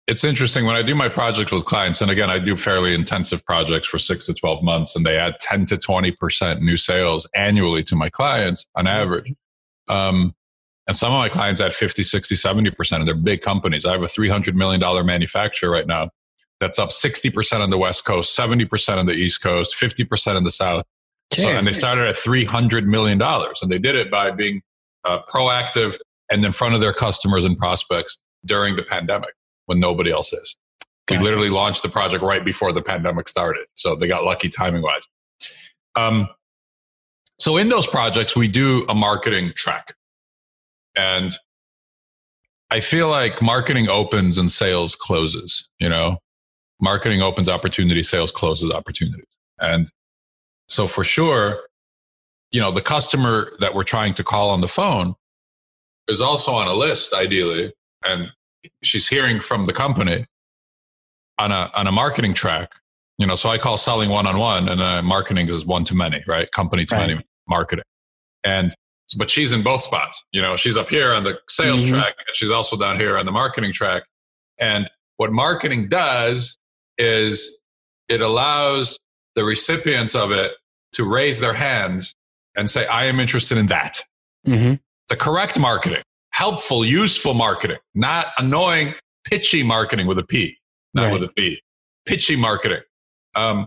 [0.07, 0.67] it's interesting.
[0.67, 3.99] When I do my projects with clients, and again, I do fairly intensive projects for
[3.99, 8.09] six to 12 months, and they add 10 to 20% new sales annually to my
[8.09, 9.35] clients on average.
[9.89, 10.35] Um,
[10.87, 13.85] and some of my clients add 50, 60, 70%, and they're big companies.
[13.85, 16.09] I have a $300 million manufacturer right now
[16.61, 20.51] that's up 60% on the West Coast, 70% on the East Coast, 50% in the
[20.51, 20.85] South.
[21.35, 24.63] So, and they started at $300 million, and they did it by being
[25.05, 25.99] uh, proactive
[26.31, 29.35] and in front of their customers and prospects during the pandemic
[29.67, 30.57] when nobody else is.
[31.07, 31.21] Gotcha.
[31.21, 33.67] We literally launched the project right before the pandemic started.
[33.75, 35.07] So they got lucky timing wise.
[35.97, 36.29] Um,
[37.39, 39.95] so in those projects, we do a marketing track.
[40.97, 41.35] And
[42.71, 46.19] I feel like marketing opens and sales closes, you know,
[46.81, 49.27] marketing opens opportunity, sales closes opportunities.
[49.61, 49.91] And
[50.69, 51.61] so for sure,
[52.51, 55.15] you know, the customer that we're trying to call on the phone
[56.09, 57.73] is also on a list, ideally,
[58.05, 58.29] and
[58.83, 60.27] she's hearing from the company
[61.39, 62.71] on a on a marketing track.
[63.19, 65.95] You know, so I call selling one on one, and uh, marketing is one to
[65.95, 66.51] many, right?
[66.53, 67.09] Company to Right.
[67.09, 67.85] many marketing,
[68.45, 68.75] and
[69.17, 70.23] but she's in both spots.
[70.33, 71.89] You know, she's up here on the sales Mhm.
[71.91, 74.05] track, and she's also down here on the marketing track.
[74.59, 76.59] And what marketing does
[76.99, 77.59] is
[78.09, 78.99] it allows
[79.37, 80.53] the recipients of it
[80.95, 82.15] to raise their hands
[82.57, 84.01] and say, "I am interested in that."
[84.47, 84.75] mm-hmm.
[85.09, 90.57] the correct marketing, helpful, useful marketing, not annoying, pitchy marketing with a P,
[90.95, 91.13] not Right.
[91.13, 91.61] with a B.
[92.07, 92.81] Pitchy marketing.
[93.35, 93.67] Um,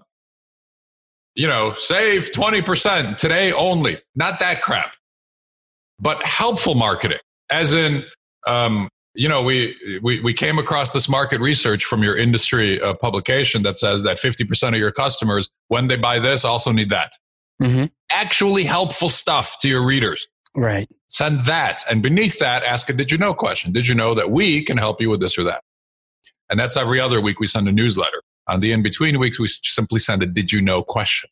[1.36, 4.02] you know, save 20% today only.
[4.16, 4.96] Not that crap,
[6.00, 8.06] but helpful marketing, as in,
[8.48, 12.94] um, you know, we, we, we came across this market research from your industry uh,
[12.94, 17.12] publication that says that 50% of your customers, when they buy this, also need that.
[17.62, 17.86] Mm-hmm.
[18.10, 21.84] Actually helpful stuff to your readers right send that.
[21.90, 23.72] And beneath that, ask a did you know question.
[23.72, 25.64] Did you know that we can help you with this or that?
[26.50, 28.22] And that's every other week we send a newsletter.
[28.48, 31.30] On the in between weeks, we simply send a did you know question.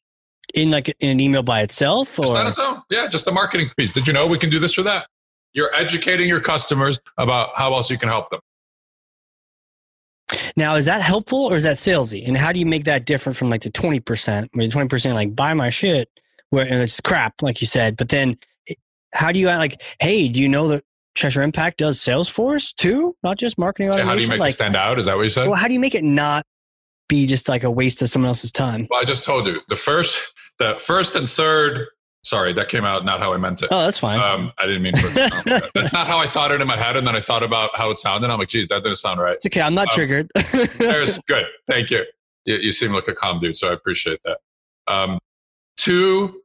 [0.54, 2.82] in like in an email by itself or Just on its own.
[2.89, 3.92] Yeah, just a marketing piece.
[3.92, 5.08] Did you know we can do this or that?
[5.53, 8.39] You're educating your customers about how else you can help them.
[10.55, 12.27] Now, is that helpful or is that salesy?
[12.27, 15.35] And how do you make that different from like the 20%, where the 20% like
[15.35, 16.09] buy my shit,
[16.49, 17.97] where it's crap, like you said.
[17.97, 18.38] But then
[19.13, 20.83] how do you like, hey, do you know that
[21.15, 23.15] Cheshire Impact does Salesforce too?
[23.23, 24.07] Not just marketing automation?
[24.07, 24.99] how do you make like, it stand out?
[24.99, 25.47] Is that what you said?
[25.47, 26.45] well, how do you make it not
[27.07, 28.88] be just like a waste of someone else's time?
[28.89, 31.88] Well, I just told you the first, the first and third.
[32.23, 33.69] Sorry, that came out not how I meant it.
[33.71, 34.19] Oh, that's fine.
[34.19, 35.08] Um, I didn't mean for
[35.73, 37.91] That's not how I thought it in my head, and then I thought about how
[37.91, 38.29] it sounded.
[38.29, 39.36] I'm like, geez, that didn't sound right.
[39.36, 39.62] it's okay.
[39.62, 40.29] I'm not um, triggered.
[40.77, 41.45] There's good.
[41.67, 42.03] Thank you.
[42.45, 42.58] you.
[42.58, 44.39] You seem like a calm dude, so I appreciate that.
[44.88, 45.19] Um,
[45.77, 46.41] two,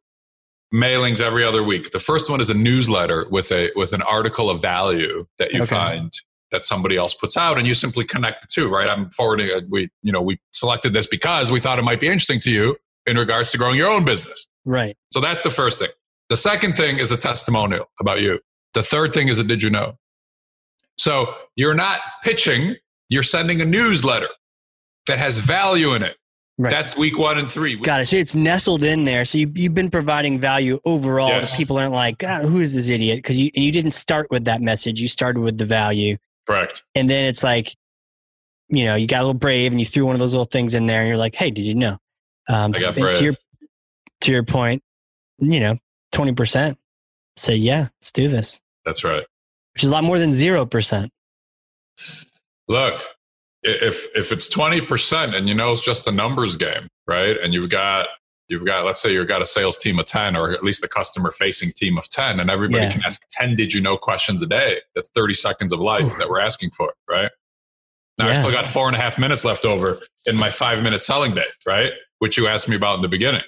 [0.72, 1.90] mailings every other week.
[1.90, 5.62] The first one is a newsletter with a with an article of value that you
[5.62, 5.74] Okay.
[5.74, 6.12] find
[6.52, 8.68] that somebody else puts out, and you simply connect the two.
[8.68, 8.88] Right?
[8.88, 9.50] I'm forwarding.
[9.50, 12.52] A, we you know we selected this because we thought it might be interesting to
[12.52, 14.48] you in regards to growing your own business.
[14.64, 14.96] Right.
[15.12, 15.90] So that's the first thing.
[16.30, 18.38] The second thing is a testimonial about you.
[18.72, 19.98] The third thing is a did you know.
[20.96, 22.76] So you're not pitching.
[23.08, 24.28] You're sending a newsletter
[25.06, 26.16] that has value in it.
[26.56, 26.70] Right.
[26.70, 27.74] That's week one and three.
[27.76, 28.06] Got it.
[28.06, 29.24] So it's nestled in there.
[29.24, 31.28] So you, you've been providing value overall.
[31.28, 31.54] Yes.
[31.56, 33.18] People aren't like, "God, who is this idiot?
[33.18, 35.00] Because you, and you didn't start with that message.
[35.00, 36.16] You started with the value.
[36.46, 36.84] Correct.
[36.94, 37.74] And then it's like,
[38.68, 40.74] you know, you got a little brave and you threw one of those little things
[40.74, 41.98] in there and you're like, hey, did you know?
[42.48, 43.16] Um, I got brave.
[43.18, 43.34] To your,
[44.22, 44.82] to your point,
[45.38, 45.76] you know,
[46.12, 46.76] 20%
[47.36, 49.24] say, yeah, let's do this, That's right.
[49.74, 51.08] which is a lot more than 0%.
[52.68, 53.02] Look,
[53.62, 57.36] if if it's twenty percent and you know it's just a numbers game, right?
[57.42, 58.06] And you've got
[58.48, 60.88] you've got let's say you've got a sales team of ten or at least a
[60.88, 62.90] customer facing team of ten, and everybody Yeah.
[62.90, 64.80] can ask ten did you know questions a day.
[64.94, 66.18] That's thirty seconds of life Oof.
[66.18, 67.30] that we're asking for, right?
[68.18, 71.02] Now I still got four and a half minutes left over in my five minute
[71.02, 71.92] selling day, right?
[72.24, 73.42] Which you asked me about in the beginning.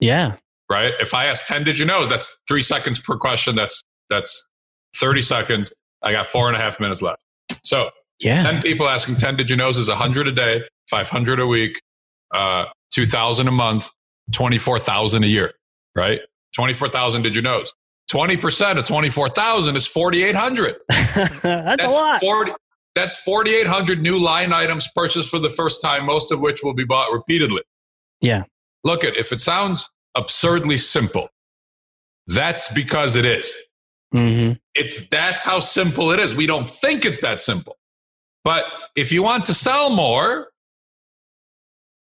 [0.00, 0.34] Yeah.
[0.68, 0.92] right?
[0.98, 3.54] If I ask 10 did you know, that's three seconds per question.
[3.54, 4.44] That's that's
[4.96, 5.72] 30 seconds.
[6.02, 7.22] I got four and a half minutes left.
[7.62, 8.42] So Yeah.
[8.42, 11.80] 10 people asking 10 did you knows is 100 a day, 500 a week,
[12.34, 13.88] uh, 2,000 a month,
[14.32, 15.52] 24,000 a year,
[15.94, 16.20] right?
[16.56, 17.72] 24,000 did you knows.
[18.10, 20.74] 20% of 24,000 is 4,800.
[21.42, 22.20] That's, a lot.
[22.20, 22.52] 40,
[22.96, 26.84] that's 4,800 new line items purchased for the first time, most of which will be
[26.84, 27.62] bought repeatedly.
[28.20, 28.44] Yeah.
[28.84, 31.28] Look at if it sounds absurdly simple,
[32.26, 33.54] that's because it is.
[34.12, 36.34] hmm It's that's how simple it is.
[36.34, 37.76] We don't think it's that simple.
[38.44, 38.64] But
[38.96, 40.48] if you want to sell more,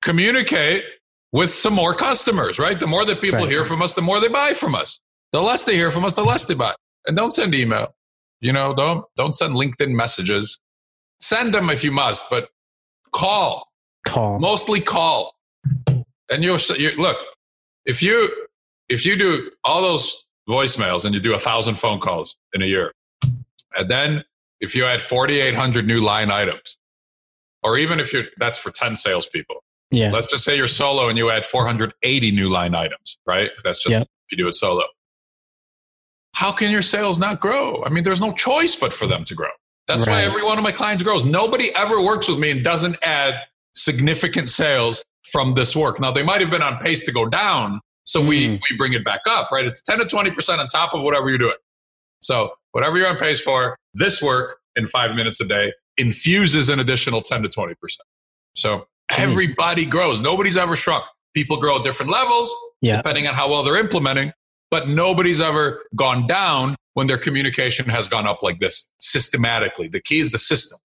[0.01, 0.83] communicate
[1.31, 2.79] with some more customers, right?
[2.79, 3.49] The more that people Right.
[3.49, 4.99] hear from us, the more they buy from us.
[5.31, 6.73] The less they hear from us, the less they buy.
[7.07, 7.95] And don't send email.
[8.41, 10.59] You know, don't don't send LinkedIn messages.
[11.19, 12.49] Send them if you must, but
[13.13, 13.67] call.
[14.07, 14.39] Call.
[14.39, 15.33] Mostly call.
[16.31, 17.17] And you'll you, look
[17.85, 18.29] if you
[18.87, 22.65] if you do all those voicemails and you do a thousand phone calls in a
[22.65, 22.93] year,
[23.75, 24.23] and then
[24.59, 26.77] if you add forty eight hundred new line items,
[27.63, 29.63] or even if you're that's for ten salespeople.
[29.91, 30.11] Yeah.
[30.11, 33.49] Let's just say you're solo and you add 480 new line items, right?
[33.63, 34.03] That's just Yep.
[34.03, 34.83] if you do it solo.
[36.33, 37.83] How can your sales not grow?
[37.83, 39.49] I mean, there's no choice but for them to grow.
[39.87, 41.25] That's why every one of my clients grows.
[41.25, 43.33] Nobody ever works with me and doesn't add
[43.73, 45.99] significant sales from this work.
[45.99, 48.59] Now, they might have been on pace to go down, so we, Mm.
[48.69, 49.65] we bring it back up, right?
[49.65, 51.55] It's 10 to 20% on top of whatever you're doing.
[52.21, 56.79] So, whatever you're on pace for, this work in five minutes a day infuses an
[56.79, 57.75] additional 10 to 20%.
[58.55, 59.19] So, Jeez.
[59.19, 60.21] everybody grows.
[60.21, 61.05] Nobody's ever shrunk.
[61.33, 62.97] People grow at different levels Yeah.
[62.97, 64.31] depending on how well they're implementing,
[64.71, 69.87] but nobody's ever gone down when their communication has gone up like this systematically.
[69.87, 70.79] The key is the system.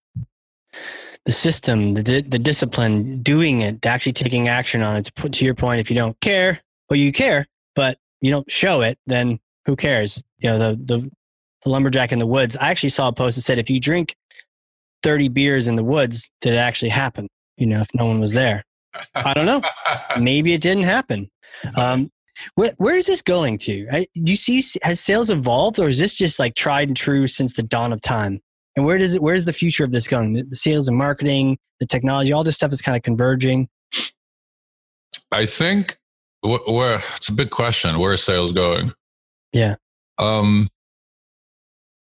[1.25, 5.11] The system, the, di- the discipline, doing it, actually taking action on it.
[5.17, 8.83] To, to your point, if you don't care, well, you care, but you don't show
[8.83, 10.23] it, then who cares?
[10.39, 11.11] You know, the, the,
[11.63, 12.57] the lumberjack in the woods.
[12.57, 14.17] I actually saw a post that said, if you drink
[15.03, 17.29] 30 beers in the woods, did it actually happen?
[17.57, 18.65] You know, if no one was there.
[19.15, 19.63] I don't know.
[20.21, 21.31] Maybe it didn't happen.
[21.77, 22.11] Um,
[22.57, 23.87] where, where is this going to?
[23.91, 27.27] I, do you see, has sales evolved or is this just like tried and true
[27.27, 28.41] since the dawn of time?
[28.77, 30.33] And where does it, where's the future of this going?
[30.33, 33.69] The, the sales and marketing, the technology, all this stuff is kind of converging.
[35.31, 35.97] I think
[36.43, 37.99] wh- where it's a big question.
[37.99, 38.93] Where is sales going?
[39.53, 39.77] Yeah.
[40.19, 40.69] Um,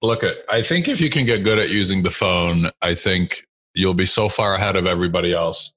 [0.03, 0.37] look at.
[0.50, 4.07] I think if you can get good at using the phone, I think you'll be
[4.07, 5.72] so far ahead of everybody else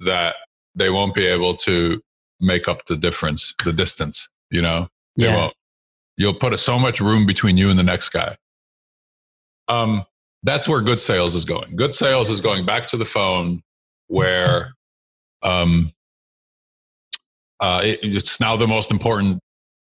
[0.00, 0.34] that
[0.74, 2.00] they won't be able to
[2.40, 4.28] make up the difference, the distance.
[4.50, 5.36] You know, they Yeah.
[5.36, 5.54] won't.
[6.16, 8.36] You'll put so much room between you and the next guy.
[9.68, 10.04] Um,
[10.44, 11.74] that's where good sales is going.
[11.74, 13.62] Good sales is going back to the phone,
[14.08, 14.74] where
[15.42, 15.92] um,
[17.60, 19.40] uh, it, it's now the most important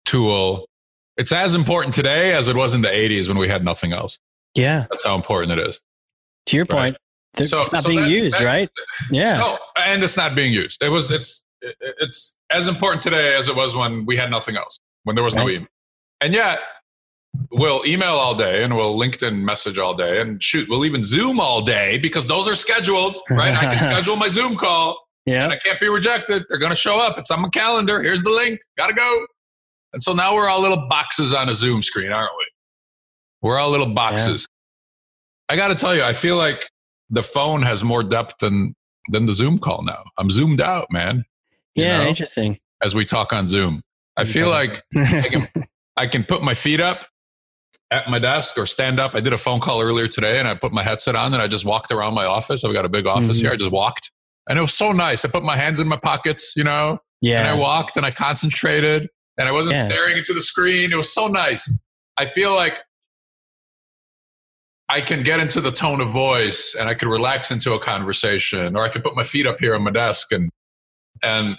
[0.04, 0.66] tool.
[1.16, 4.18] It's as important today as it was in the 80s when we had nothing else.
[4.54, 4.86] Yeah.
[4.90, 5.80] That's how important it is.
[6.46, 6.96] To your Right.
[7.36, 8.68] point, So- it's not so being that- used, that- right?
[9.10, 9.38] Yeah.
[9.38, 10.82] No, and it's not being used.
[10.82, 11.10] It was.
[11.10, 11.44] It's.
[11.60, 14.78] it- It's as important today as it was when we had nothing else.
[15.04, 15.68] When there was no email,
[16.20, 16.60] and yet
[17.50, 20.68] we'll email all day and we'll LinkedIn message all day and shoot.
[20.68, 23.18] We'll even Zoom all day because those are scheduled.
[23.30, 23.54] Right?
[23.56, 25.48] I can schedule my Zoom call and Yeah.
[25.48, 26.44] I can't be rejected.
[26.48, 27.18] They're going to show up.
[27.18, 28.02] It's on my calendar.
[28.02, 28.60] Here's the link.
[28.76, 29.26] Got to go.
[29.92, 32.44] And so now we're all little boxes on a Zoom screen, aren't we?
[33.42, 34.46] We're all little boxes.
[35.48, 36.68] I got to tell you, I feel like
[37.08, 38.74] the phone has more depth than
[39.10, 40.02] than the Zoom call now.
[40.18, 41.24] I'm zoomed out, man.
[41.74, 41.98] you Yeah.
[42.02, 42.08] know?
[42.08, 42.58] Interesting.
[42.82, 43.80] As we talk on Zoom,
[44.18, 45.48] I feel like I can,
[45.96, 47.06] I can put my feet up
[47.90, 49.14] at my desk or stand up.
[49.14, 51.46] I did a phone call earlier today and I put my headset on and I
[51.46, 52.64] just walked around my office.
[52.64, 53.42] I've got a big office Mhm.
[53.42, 53.52] here.
[53.52, 54.10] I just walked
[54.48, 55.24] and it was so nice.
[55.24, 57.40] I put my hands in my pockets, you know, yeah.
[57.40, 59.86] and I walked and I concentrated and I wasn't Yeah.
[59.88, 60.92] staring into the screen.
[60.92, 61.70] It was so nice.
[62.18, 62.74] I feel like
[64.90, 68.76] I can get into the tone of voice and I could relax into a conversation
[68.76, 70.50] or I could put my feet up here on my desk and
[71.22, 71.56] and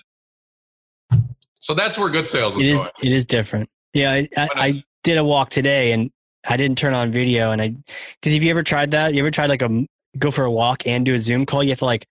[1.60, 2.80] so that's where good sales is, It is.
[2.80, 2.92] going.
[3.04, 3.70] It is different.
[3.94, 6.10] Yeah, I, I, I did a walk today, and
[6.48, 7.76] I didn't turn on video, and I
[8.22, 9.14] because have you ever tried that?
[9.14, 9.86] You ever tried like a
[10.18, 11.64] go for a walk and do a Zoom call?
[11.64, 12.06] You have to like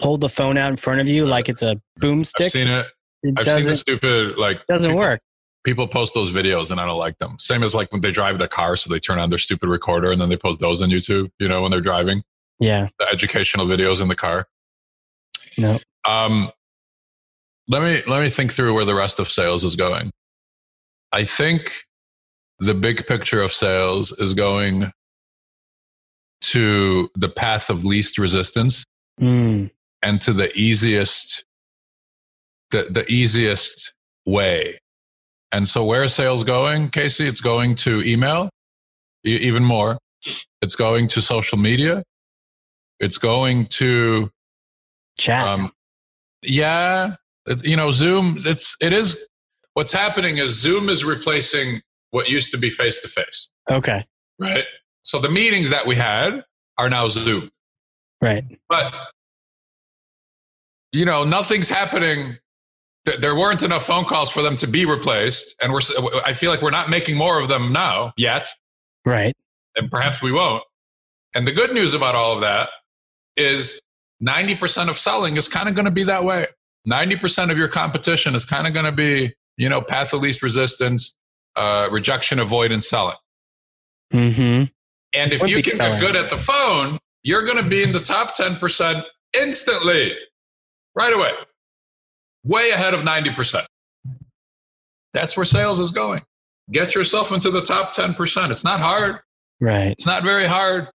[0.00, 2.50] hold the phone out in front of you like it's a I've boomstick.
[2.50, 2.86] seen it.
[3.22, 5.20] It I've seen the doesn't stupid like doesn't people, work.
[5.64, 7.36] People post those videos and I don't like them.
[7.38, 10.10] Same as like when they drive the car, so they turn on their stupid recorder
[10.10, 11.30] and then they post those on YouTube.
[11.38, 12.22] You know, when they're driving
[12.60, 12.88] Yeah.
[12.98, 14.46] the educational videos in the car.
[15.56, 15.78] No.
[16.06, 16.50] Um,
[17.68, 20.10] let me let me think through where the rest of sales is going.
[21.12, 21.84] I think
[22.58, 24.90] the big picture of sales is going
[26.40, 28.84] to the path of least resistance
[29.20, 29.70] Mm.
[30.00, 31.44] and to the easiest
[32.70, 33.92] the, the easiest
[34.26, 34.78] way
[35.50, 38.48] and so where is sales going casey it's going to email
[39.26, 39.98] e- even more
[40.62, 42.04] it's going to social media
[43.00, 44.30] it's going to
[45.18, 45.48] Chat.
[45.48, 45.72] um,
[46.42, 47.16] yeah
[47.46, 49.26] it- you know zoom it's it is
[49.74, 54.04] what's happening is zoom is replacing what used to be face to face okay.
[54.38, 54.64] right
[55.02, 56.44] so the meetings that we had
[56.76, 57.50] are now zoom
[58.20, 58.44] Right.
[58.68, 58.92] but
[60.92, 62.36] you know nothing's happening
[63.20, 65.80] there weren't enough phone calls for them to be replaced and we're
[66.26, 68.48] I feel like we're not making more of them now yet
[69.06, 69.34] Right.
[69.76, 70.62] and perhaps we won't
[71.34, 72.70] and the good news about all of that
[73.36, 73.80] is
[74.22, 76.46] 90% of selling is kind of going to be that way
[76.90, 80.42] 90% of your competition is kind of going to be you know path of least
[80.42, 81.16] resistance
[81.58, 83.16] uh, rejection avoidance selling
[84.12, 84.64] Mm-hmm.
[85.12, 85.98] and if you can selling.
[85.98, 89.04] get good at the phone, you're going to be in the top 10%
[89.38, 90.14] instantly,
[90.94, 91.32] right away,
[92.42, 93.66] way ahead of 90%.
[95.12, 96.22] That's where sales is going.
[96.72, 98.50] Get yourself into the top 10%.
[98.50, 99.18] It's not hard.
[99.60, 99.88] Right.
[99.90, 100.88] It's not very hard.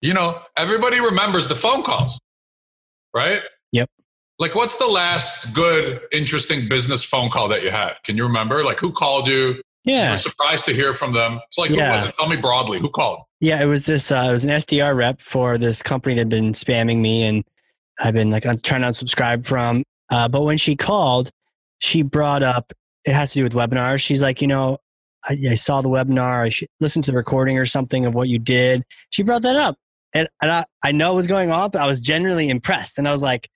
[0.00, 2.20] You know, everybody remembers the phone calls,
[3.14, 3.40] right?
[3.72, 3.88] Yep.
[4.38, 7.94] Like, what's the last good, interesting business phone call that you had?
[8.04, 8.62] Can you remember?
[8.62, 9.60] Like, who called you?
[9.88, 10.12] Yeah.
[10.12, 11.40] were surprised to hear from them.
[11.48, 12.14] It's like, who was it?
[12.14, 12.78] Tell me broadly.
[12.78, 13.22] Who called?
[13.40, 14.10] Yeah, it was this.
[14.10, 17.44] Uh, it was an SDR rep for this company that had been spamming me, and
[18.00, 19.84] I've been like trying to unsubscribe from.
[20.10, 21.30] Uh, but when she called,
[21.78, 22.72] she brought up
[23.04, 24.00] it has to do with webinars.
[24.00, 24.78] She's like, you know,
[25.24, 26.46] I, I saw the webinar.
[26.46, 28.84] I listened to the recording or something of what you did.
[29.10, 29.76] She brought that up,
[30.12, 33.08] and, and I, I know what was going on, but I was genuinely impressed, and
[33.08, 33.48] I was like.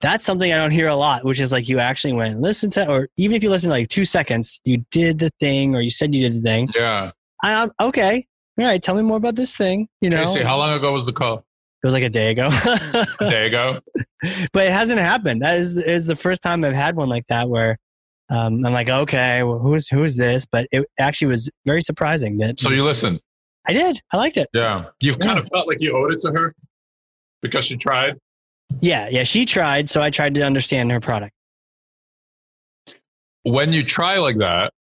[0.00, 2.72] That's something I don't hear a lot, which is like you actually went and listened
[2.74, 5.80] to, or even if you listen to like two seconds, you did the thing, or
[5.80, 6.68] you said you did the thing.
[6.74, 7.12] Yeah.
[7.42, 8.26] I, I'm okay.
[8.58, 9.88] All right, tell me more about this thing.
[10.00, 11.44] You know, Casey, how long ago was the call?
[11.82, 13.80] it was like a day ago, A day ago.
[14.52, 15.40] but it hasn't happened.
[15.42, 17.78] That is is the first time I've had one like that where
[18.28, 20.44] um, I'm like, okay, well, who's who's this?
[20.44, 23.20] But it actually was very surprising that So you listened.
[23.66, 24.00] I did.
[24.12, 24.48] I liked it.
[24.52, 24.86] Yeah.
[25.00, 26.54] You've kind of felt like you owed it to her
[27.40, 28.16] because she tried.
[28.80, 29.22] Yeah, yeah.
[29.24, 31.34] She tried, so I tried to understand her product.
[33.42, 34.72] When you try like that,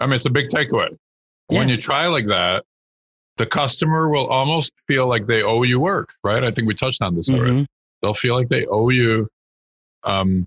[0.00, 0.96] I mean, it's a big takeaway.
[1.48, 2.64] When you try like that,
[3.36, 6.42] the customer will almost feel like they owe you work, right?
[6.44, 7.62] I think we touched on this already.
[7.62, 7.66] Mhm.
[8.00, 9.28] They'll feel like they owe you
[10.04, 10.46] um,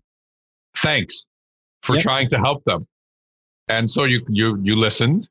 [0.76, 1.26] thanks
[1.82, 2.04] for Yep.
[2.04, 2.86] trying to help them.
[3.68, 5.28] And so you, you, you listened,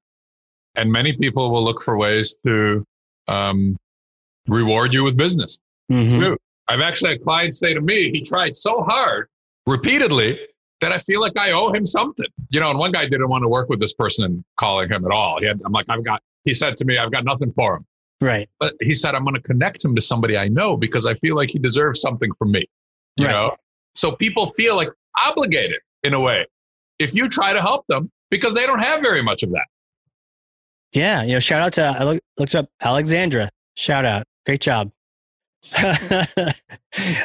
[0.74, 2.84] and many people will look for ways to
[3.28, 3.76] um,
[4.48, 5.58] reward you with business.
[5.90, 6.36] Mhm.
[6.68, 9.28] I've actually had clients say to me, he tried so hard
[9.66, 10.38] repeatedly
[10.80, 12.26] that I feel like I owe him something.
[12.50, 15.04] You know, and one guy didn't want to work with this person and calling him
[15.04, 15.40] at all.
[15.40, 17.86] He had, I'm like, I've got, he said to me, I've got nothing for him.
[18.20, 18.48] Right.
[18.60, 21.36] But he said, I'm going to connect him to somebody I know because I feel
[21.36, 22.64] like he deserves something from me.
[23.16, 23.32] You Right.
[23.32, 23.56] know?
[23.94, 26.46] So people feel like obligated in a way
[26.98, 29.66] if you try to help them because they don't have very much of that.
[30.92, 31.22] Yeah.
[31.22, 33.50] You know, shout out to I look, looked up Alexandra.
[33.76, 34.26] Shout out.
[34.46, 34.90] Great job.
[35.76, 36.54] I,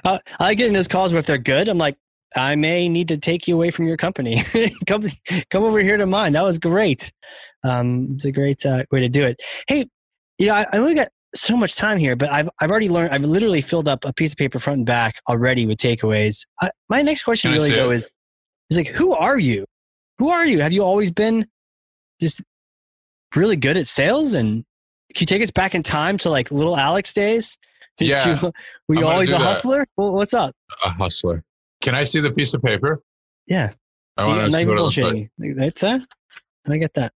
[0.04, 1.98] I like getting those calls where if they're good, I'm like,
[2.36, 4.42] I may need to take you away from your company.
[4.88, 5.06] come,
[5.50, 6.34] come over here to mine.
[6.34, 7.12] That was great.
[7.64, 9.42] Um, it's a great uh, way to do it.
[9.68, 9.88] Hey,
[10.38, 13.14] you know, I, I only got so much time here, but I've I've already learned.
[13.14, 16.46] I've literally filled up a piece of paper front and back already with takeaways.
[16.62, 17.96] I, my next question Can really though it?
[17.96, 18.12] is,
[18.70, 19.66] is like, who are you?
[20.20, 20.60] Who are you?
[20.60, 21.48] Have you always been
[22.20, 22.42] just
[23.36, 24.34] really good at sales?
[24.34, 24.64] And
[25.14, 27.58] can you take us back in time to like little Alex days?
[28.02, 28.52] Did Yeah, you,
[28.88, 29.42] were you always a that.
[29.42, 29.86] hustler?
[29.98, 30.56] Well, what's up?
[30.84, 31.44] A hustler.
[31.82, 33.02] Can I see the piece of paper?
[33.48, 33.72] Yeah.
[34.18, 35.02] I See, I'm not see even what it
[35.40, 35.56] bullshitting.
[35.58, 36.02] That's that.
[36.66, 37.14] Can I get that.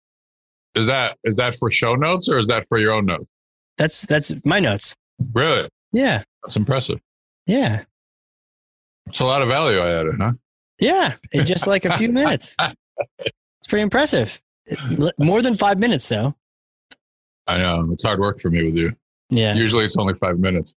[0.75, 3.25] Is that is that for show notes or is that for your own notes?
[3.77, 4.95] That's that's my notes.
[5.33, 5.69] Really?
[5.91, 6.99] Yeah, That's impressive.
[7.45, 7.83] yeah,
[9.07, 10.31] It's a lot of value I added, huh?
[10.79, 11.13] yeah.
[11.31, 12.55] In just like a few minutes.
[13.19, 14.41] It's pretty impressive.
[15.19, 16.35] More than five minutes, though.
[17.45, 17.87] I know.
[17.91, 18.95] It's hard work for me with you.
[19.35, 19.55] Yeah.
[19.55, 20.73] Usually it's only five minutes.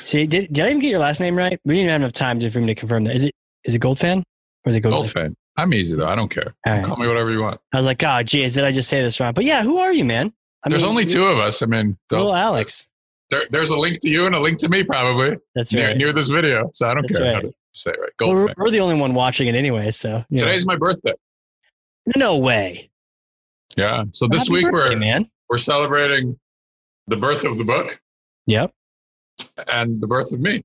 [0.00, 1.58] See, did, did I even get your last name right?
[1.64, 3.16] We didn't even have enough time to, for me to confirm that.
[3.16, 3.34] Is it
[3.64, 4.18] is it Goldfan
[4.64, 4.94] or is it Gold?
[4.94, 5.36] Gold fan.
[5.56, 6.06] I'm easy though.
[6.06, 6.54] I don't care.
[6.64, 6.84] Right.
[6.84, 7.60] Call me whatever you want.
[7.72, 9.34] I was like, oh, geez, did I just say this wrong?
[9.34, 10.32] But yeah, who are you, man?
[10.64, 11.62] I There's mean, only two of us.
[11.62, 12.88] I mean, Little Alex.
[13.30, 15.96] there, there's a link to you and a link to me probably That's near, right.
[15.96, 16.70] near this video.
[16.72, 18.10] So I don't That's care how to say it right.
[18.18, 18.54] Gold we're, fan.
[18.58, 20.46] we're the only one watching it anyway, so you know.
[20.46, 21.12] Today's my birthday.
[22.16, 22.90] no way.
[23.76, 24.04] Yeah.
[24.12, 25.30] So this Happy week birthday, we're man.
[25.48, 26.38] we're celebrating
[27.10, 28.00] the birth of the book
[28.46, 28.72] Yep.
[29.68, 30.62] and the birth of me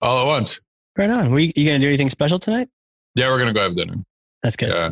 [0.00, 0.60] all at once.
[0.96, 1.30] Right on.
[1.30, 2.68] Were you, you gonna do anything special tonight?
[3.14, 3.96] Yeah, we're gonna go have dinner.
[4.42, 4.70] That's good.
[4.70, 4.90] Yeah.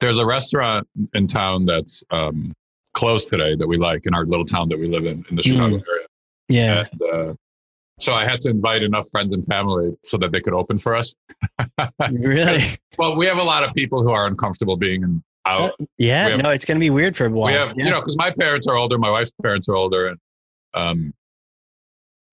[0.00, 2.52] There's a restaurant in town that's um,
[2.94, 5.42] closed today that we like in our little town that we live in in the
[5.42, 6.06] Chicago area.
[6.48, 6.84] Yeah.
[6.90, 7.34] And, uh,
[8.00, 10.94] so I had to invite enough friends and family so that they could open for
[10.94, 11.14] us.
[12.10, 12.64] really?
[12.96, 15.74] Well, we have a lot of people who are uncomfortable being in, out.
[15.98, 16.28] Yeah.
[16.28, 17.52] Have- no, it's gonna be weird for a while.
[17.52, 17.86] we have, yeah.
[17.86, 20.18] you know, because my parents are older, my wife's parents are older, and
[20.74, 21.12] um,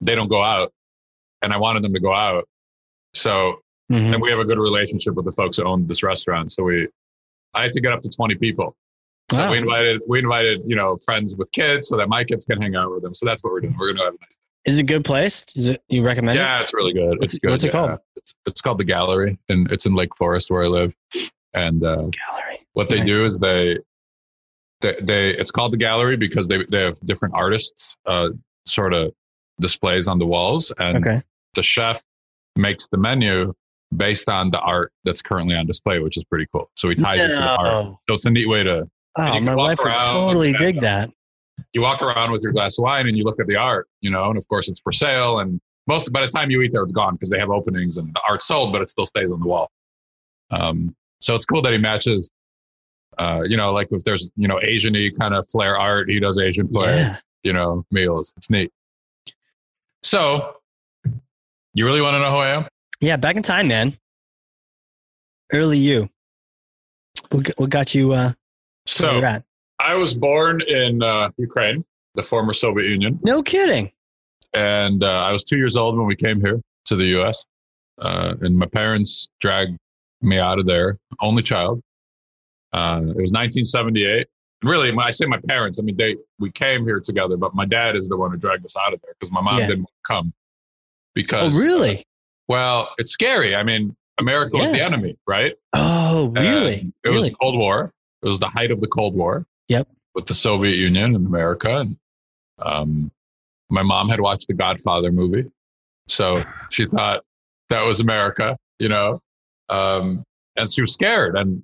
[0.02, 0.72] they don't go out,
[1.42, 2.48] and I wanted them to go out.
[3.14, 3.62] So,
[3.92, 4.14] Mhm.
[4.14, 6.52] and we have a good relationship with the folks who own this restaurant.
[6.52, 6.88] So we,
[7.54, 8.76] I had to get up to twenty people.
[9.32, 9.52] So Wow.
[9.52, 12.76] we invited, we invited, you know, friends with kids so that my kids can hang
[12.76, 13.14] out with them.
[13.14, 13.76] So that's what we're doing.
[13.80, 14.38] We're to have a nice.
[14.66, 15.46] Is it a good place?
[15.56, 17.20] Is it you recommend Yeah, it's really good.
[17.20, 17.52] What's- it's good.
[17.52, 17.72] what's it yeah.
[17.88, 18.00] called?
[18.16, 20.96] It's, it's called the Gallery, and it's in Lake Forest where I live.
[21.54, 22.10] And uh.
[22.28, 22.68] Gallery.
[22.74, 23.08] what they Nice.
[23.08, 23.78] do is they,
[24.86, 28.30] they, they, it's called the Gallery because they they have different artists, uh,
[28.68, 29.12] sort of
[29.60, 31.22] displays on the walls, and Okay.
[31.56, 32.02] the chef
[32.56, 33.54] makes the menu
[33.96, 36.70] based on the art that's currently on display, which is pretty cool.
[36.76, 37.86] So he ties it to the art.
[38.08, 41.10] So it's a neat way to Oh, my walk wife would totally dig that.
[41.74, 44.12] you walk around with your glass of wine and you look at the art, you
[44.12, 45.40] know, and of course it's for sale.
[45.40, 48.14] And most by the time you eat there, it's gone because they have openings and
[48.14, 49.70] the art's sold, but it still stays on the wall.
[50.52, 52.30] Um, so it's cool that he matches.
[53.18, 56.40] Uh, you know, like if there's you know Asian-y kind of flair art, he does
[56.40, 56.96] Asian flair.
[56.96, 57.18] Yeah.
[57.44, 58.34] You know, meals.
[58.38, 58.72] It's neat.
[60.04, 60.56] So,
[61.74, 62.68] you really want to know who I am?
[63.02, 63.18] Yeah.
[63.18, 63.98] Back in time, man.
[65.54, 66.10] Early you.
[67.32, 68.14] What, got you?
[68.14, 68.34] Uh,
[68.88, 69.44] So at?
[69.80, 71.84] I was born in uh, Ukraine,
[72.16, 73.20] the former Soviet Union.
[73.24, 73.92] No kidding.
[74.54, 77.46] and uh, I was two years old when we came here to the U.S.
[78.00, 79.78] Uh, and my parents dragged
[80.22, 81.82] me out of there, only child.
[82.74, 84.28] Uh, it was 1978.
[84.62, 87.54] And really, when I say my parents, I mean they we came here together, but
[87.56, 89.68] my dad is the one who dragged us out of there because my mom Yeah.
[89.68, 90.34] didn't want to come.
[90.36, 90.40] Oh,
[91.14, 92.06] Because really?
[92.48, 93.56] well, it's scary.
[93.56, 95.54] I mean, America was the enemy, right?
[95.74, 96.80] Oh, really?
[96.80, 97.92] And it was the Cold War.
[98.22, 99.46] It was the height of the Cold War.
[99.68, 99.88] Yep.
[100.16, 101.80] With the Soviet Union and America.
[101.80, 101.98] And
[102.60, 103.12] um,
[103.70, 105.52] my mom had watched the Godfather movie.
[106.08, 107.24] So she thought
[107.70, 109.20] that was America, you know.
[109.70, 110.24] Um,
[110.56, 111.36] and she was scared.
[111.36, 111.64] And,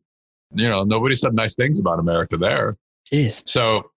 [0.54, 2.78] you know, nobody said nice things about America there.
[3.12, 3.43] Jeez.
[3.47, 3.91] So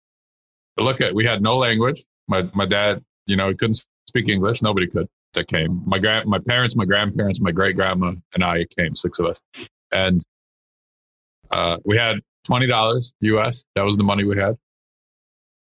[0.79, 2.03] look at, we had no language.
[2.29, 4.63] My, my dad, you know, he couldn't speak English.
[4.63, 5.83] Nobody could that came.
[5.85, 9.41] My grand, my parents, my grandparents, my great grandma, and I came, six of us.
[9.93, 10.23] And
[11.51, 13.65] uh, we had twenty dollars US.
[13.75, 14.57] That was the money we had.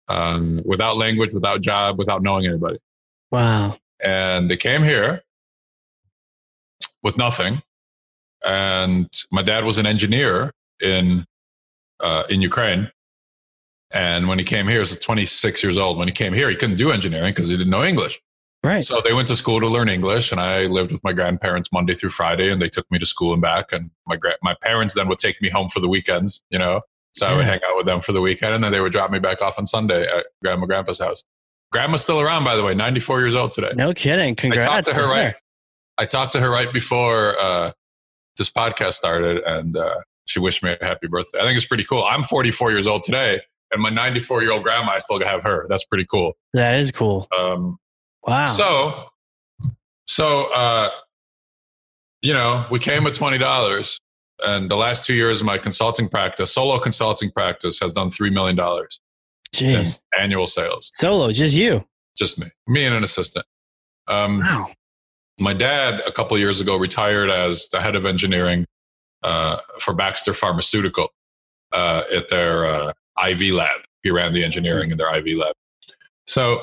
[0.08, 2.78] Um, without language, without job, without knowing anybody.
[3.30, 3.78] Wow.
[4.02, 5.22] And they came here
[7.02, 7.62] with nothing.
[8.44, 11.24] And my dad was an engineer in
[12.00, 12.90] uh, in Ukraine.
[13.90, 15.98] And when he came here, he was 26 years old.
[15.98, 18.20] When he came here, he couldn't do engineering because he didn't know English.
[18.64, 18.84] Right.
[18.84, 21.94] So they went to school to learn English, and I lived with my grandparents Monday
[21.94, 23.72] through Friday, and they took me to school and back.
[23.72, 26.80] And my gra- my parents then would take me home for the weekends, you know.
[27.12, 29.10] So I would hang out with them for the weekend, and then they would drop
[29.10, 31.22] me back off on Sunday at grandma grandpa's house.
[31.70, 33.70] Grandma's still around, by the way, 94 years old today.
[33.76, 34.34] no kidding.
[34.34, 34.66] Congrats.
[34.66, 35.34] I talked to her right.
[35.98, 37.72] I talked to her right before uh,
[38.38, 39.96] this podcast started, and uh,
[40.26, 41.38] she wished me a happy birthday.
[41.38, 42.04] I think it's pretty cool.
[42.04, 43.40] I'm 44 years old today,
[43.72, 45.66] and my 94 year old grandma, I still have her.
[45.68, 46.32] That's pretty cool.
[46.52, 47.28] That is cool.
[47.36, 47.78] Um,
[48.26, 48.46] Wow.
[48.46, 49.04] so,
[50.06, 50.90] so uh,
[52.22, 54.00] you know, we came with twenty dollars,
[54.46, 58.30] and the last two years of my consulting practice, solo consulting practice, has done three
[58.30, 58.98] million dollars
[59.54, 60.00] Jeez.
[60.18, 60.88] annual sales.
[60.94, 61.84] Solo, just you.
[62.16, 63.44] Just me, me and an assistant.
[64.08, 64.68] Um, Wow.
[65.38, 68.64] my dad, a couple years ago, retired as the head of engineering
[69.24, 71.08] uh, for Baxter Pharmaceutical
[71.72, 72.92] uh, at their uh,
[73.26, 73.80] IV lab.
[74.02, 75.54] He ran the engineering in their IV lab.
[76.26, 76.60] So,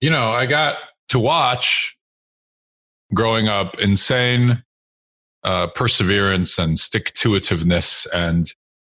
[0.00, 0.76] you know, I got
[1.10, 1.96] to watch
[3.14, 4.62] growing up insane
[5.44, 8.52] uh, perseverance and stick to itiveness and,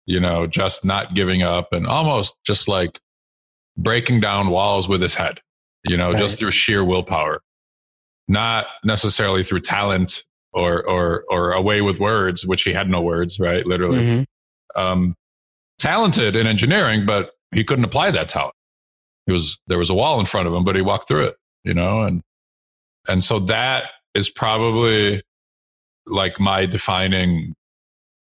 [0.05, 2.99] you know, just not giving up and almost just like
[3.77, 5.39] breaking down walls with his head,
[5.87, 6.19] you know, right.
[6.19, 7.41] just through sheer willpower,
[8.27, 10.23] not necessarily through talent
[10.53, 13.65] or, or, or a way with words, which he had no words, right?
[13.65, 13.99] Literally.
[13.99, 14.81] Mm-hmm.
[14.81, 15.15] Um,
[15.79, 18.55] talented in engineering, but he couldn't apply that talent.
[19.25, 21.35] He was, there was a wall in front of him, but he walked through it,
[21.63, 22.21] you know, and,
[23.07, 25.21] and so that is probably
[26.05, 27.53] like my defining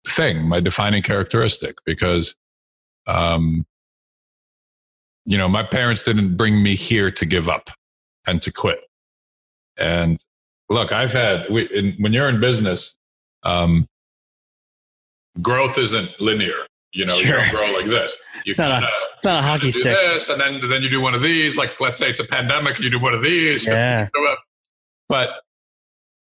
[0.07, 2.35] thing, my defining characteristic, because,
[3.07, 3.65] um,
[5.27, 7.71] you know, my parents didn't bring me here to give up
[8.27, 8.81] and to quit.
[9.79, 10.23] And
[10.71, 12.97] look, I've had, we, in, when you're in business,
[13.43, 13.87] um,
[15.43, 16.67] growth isn't linear.
[16.93, 17.39] You know, sure.
[17.39, 18.17] you don't grow like this.
[18.45, 19.85] You it's, not a, it's not a hockey stick.
[19.85, 21.57] This, and then, then you do one of these.
[21.57, 23.67] Like, let's say it's a pandemic, you do one of these.
[23.67, 24.09] Yeah.
[25.09, 25.29] But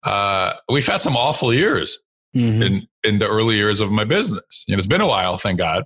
[0.05, 1.99] uh, we've had some awful years
[2.35, 2.63] mm-hmm.
[2.63, 4.65] in in the early years of my business.
[4.67, 5.85] You know, it's been a while, thank God,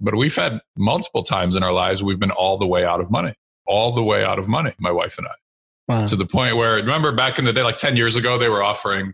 [0.00, 3.10] but we've had multiple times in our lives we've been all the way out of
[3.10, 3.34] money,
[3.66, 4.72] all the way out of money.
[4.78, 5.32] My wife and I,
[5.88, 6.06] wow.
[6.06, 8.62] to the point where remember back in the day, like ten years ago, they were
[8.62, 9.12] offering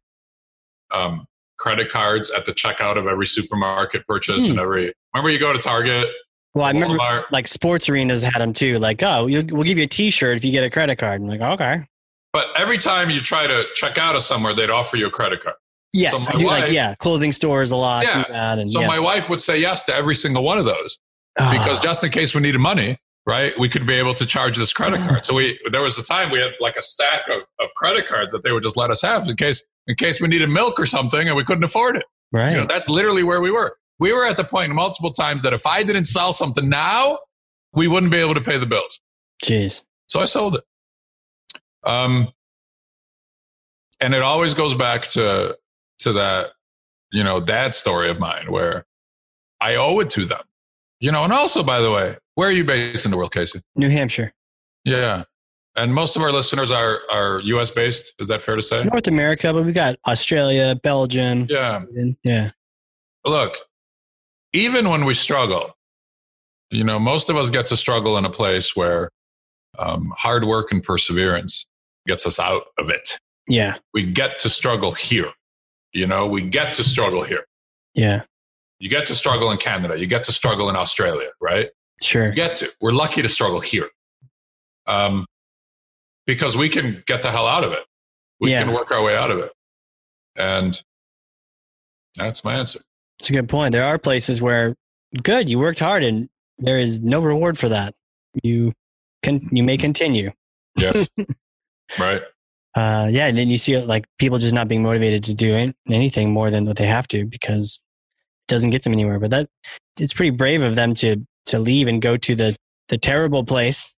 [0.92, 1.26] um,
[1.58, 4.50] credit cards at the checkout of every supermarket purchase mm.
[4.50, 4.92] and every.
[5.14, 6.08] Remember, you go to Target.
[6.54, 8.78] Well, I remember like sports arenas had them too.
[8.78, 11.20] Like, oh, we'll give you a T-shirt if you get a credit card.
[11.20, 11.86] I'm like, okay.
[12.32, 15.42] But every time you try to check out of somewhere, they'd offer you a credit
[15.42, 15.56] card.
[15.92, 18.04] Yes, so I do wife, like yeah, clothing stores a lot.
[18.04, 18.24] Yeah.
[18.28, 18.86] That and, so yeah.
[18.86, 20.98] my wife would say yes to every single one of those
[21.36, 21.82] because ah.
[21.82, 23.58] just in case we needed money, right?
[23.58, 25.24] We could be able to charge this credit card.
[25.24, 28.32] So we there was a time we had like a stack of, of credit cards
[28.32, 30.86] that they would just let us have in case in case we needed milk or
[30.86, 32.04] something and we couldn't afford it.
[32.32, 32.52] Right.
[32.52, 33.76] You know, that's literally where we were.
[33.98, 37.18] We were at the point multiple times that if I didn't sell something now,
[37.72, 39.00] we wouldn't be able to pay the bills.
[39.44, 39.82] Jeez.
[40.06, 40.64] So I sold it.
[41.84, 42.28] Um,
[44.00, 45.56] and it always goes back to
[46.00, 46.50] to that
[47.12, 48.84] you know dad story of mine where
[49.60, 50.42] i owe it to them
[51.00, 53.60] you know and also by the way where are you based in the world casey
[53.74, 54.32] new hampshire
[54.84, 55.24] yeah
[55.74, 59.06] and most of our listeners are are us based is that fair to say north
[59.08, 62.16] america but we got australia belgium yeah Sweden.
[62.22, 62.50] yeah
[63.24, 63.56] look
[64.52, 65.76] even when we struggle
[66.70, 69.10] you know most of us get to struggle in a place where
[69.78, 71.66] um, hard work and perseverance
[72.06, 73.18] gets us out of it
[73.48, 73.76] yeah.
[73.94, 75.32] We get to struggle here.
[75.92, 77.44] You know, we get to struggle here.
[77.94, 78.22] Yeah.
[78.78, 79.98] You get to struggle in Canada.
[79.98, 81.70] You get to struggle in Australia, right?
[82.02, 82.30] Sure.
[82.30, 82.72] Get to.
[82.80, 83.88] We're lucky to struggle here.
[84.86, 85.26] Um,
[86.26, 87.84] because we can get the hell out of it.
[88.40, 88.62] We yeah.
[88.62, 89.52] can work our way out of it.
[90.36, 90.80] And
[92.16, 92.80] that's my answer.
[93.18, 93.72] It's a good point.
[93.72, 94.76] There are places where
[95.22, 96.28] good, you worked hard and
[96.58, 97.94] there is no reward for that.
[98.42, 98.72] You
[99.22, 100.32] can you may continue.
[100.76, 101.08] Yes.
[101.98, 102.22] right
[102.76, 106.30] uh, yeah, and then you see like people just not being motivated to do anything
[106.30, 107.80] more than what they have to because
[108.46, 109.18] it doesn't get them anywhere.
[109.18, 109.48] But that
[109.98, 112.56] it's pretty brave of them to to leave and go to the
[112.88, 113.94] the terrible place.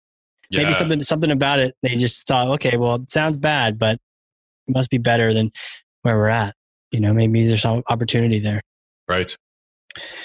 [0.51, 0.62] Yeah.
[0.62, 1.74] Maybe something something about it.
[1.82, 3.99] They just thought, okay, well, it sounds bad, but
[4.66, 5.51] it must be better than
[6.03, 6.55] where we're at.
[6.90, 8.62] You know, maybe there's some opportunity there.
[9.09, 9.36] Right.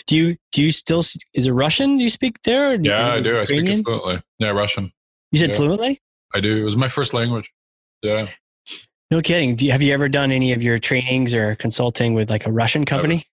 [0.07, 0.99] Do you do you still
[1.34, 1.97] is it Russian?
[1.97, 2.76] Do you speak there?
[2.76, 3.39] yeah, I do.
[3.39, 4.21] I speak it fluently.
[4.39, 4.91] Yeah, Russian.
[5.32, 5.55] You said yeah.
[5.55, 6.01] fluently.
[6.34, 6.57] I do.
[6.57, 7.51] It was my first language.
[8.01, 8.28] Yeah.
[9.11, 9.57] No kidding.
[9.59, 12.86] You, have you ever done any of your trainings or consulting with like a Russian
[12.86, 13.26] company?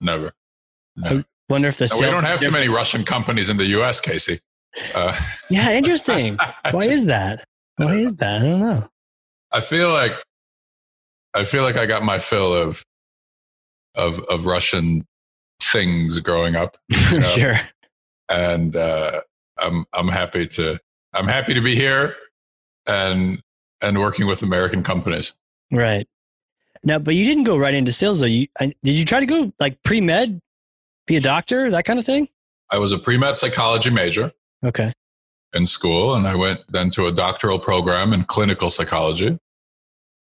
[0.00, 0.32] Never.
[0.96, 1.20] Never.
[1.20, 4.00] I wonder if the no, we don't have too many Russian companies in the U.S.,
[4.00, 4.38] Casey.
[4.94, 5.18] Uh,
[5.50, 6.36] yeah, interesting.
[6.70, 7.44] Why just, is that?
[7.76, 8.42] Why is that?
[8.42, 8.88] I don't know.
[9.52, 10.12] I feel like
[11.34, 12.84] I feel like I got my fill of
[13.94, 15.06] of of Russian
[15.62, 16.76] things growing up.
[17.10, 17.26] You know?
[17.26, 17.60] sure.
[18.28, 19.20] And uh,
[19.58, 20.78] I'm I'm happy to
[21.12, 22.16] I'm happy to be here
[22.86, 23.40] and
[23.80, 25.32] and working with American companies.
[25.70, 26.08] Right.
[26.82, 28.26] Now, but you didn't go right into sales though.
[28.26, 30.40] You I, did you try to go like pre med,
[31.06, 32.28] be a doctor, that kind of thing?
[32.70, 34.32] I was a pre med psychology major.
[34.64, 34.92] Okay.
[35.54, 39.38] In school, and I went then to a doctoral program in clinical psychology.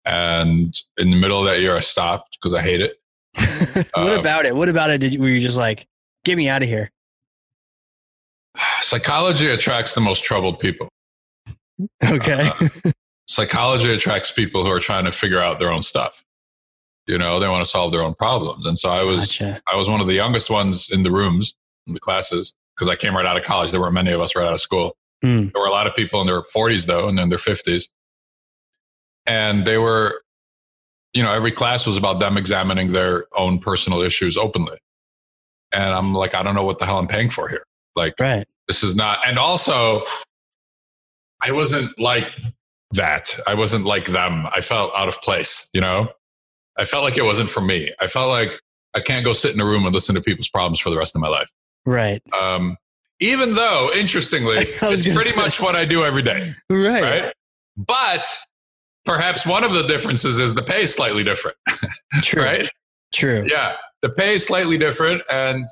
[0.05, 2.99] And in the middle of that year, I stopped because I hate it.
[3.95, 4.55] what um, about it?
[4.55, 4.99] What about it?
[4.99, 5.87] Did you, were you just like,
[6.23, 6.91] get me out of here?
[8.81, 10.87] Psychology attracts the most troubled people.
[12.03, 12.51] Okay.
[12.59, 12.91] Uh,
[13.27, 16.23] psychology attracts people who are trying to figure out their own stuff.
[17.07, 18.65] You know, they want to solve their own problems.
[18.65, 19.61] And so I was, gotcha.
[19.71, 22.95] I was one of the youngest ones in the rooms, in the classes, because I
[22.95, 23.71] came right out of college.
[23.71, 24.95] There weren't many of us right out of school.
[25.23, 25.53] Mm.
[25.53, 27.87] There were a lot of people in their 40s, though, and in their 50s.
[29.27, 30.21] And they were,
[31.13, 34.77] you know, every class was about them examining their own personal issues openly.
[35.71, 37.65] And I'm like, I don't know what the hell I'm paying for here.
[37.95, 38.47] Like, right.
[38.67, 40.03] this is not, and also,
[41.41, 42.27] I wasn't like
[42.91, 43.37] that.
[43.47, 44.47] I wasn't like them.
[44.47, 46.09] I felt out of place, you know?
[46.77, 47.91] I felt like it wasn't for me.
[47.99, 48.59] I felt like
[48.93, 51.15] I can't go sit in a room and listen to people's problems for the rest
[51.15, 51.49] of my life.
[51.85, 52.21] Right.
[52.33, 52.77] Um,
[53.19, 55.35] even though, interestingly, it's pretty say.
[55.35, 56.53] much what I do every day.
[56.69, 57.01] Right.
[57.01, 57.33] Right.
[57.77, 58.27] But
[59.05, 61.57] perhaps one of the differences is the pay is slightly different.
[62.21, 62.43] True.
[62.43, 62.69] right?
[63.13, 63.45] True.
[63.49, 63.75] Yeah.
[64.01, 65.21] The pay is slightly different.
[65.31, 65.65] And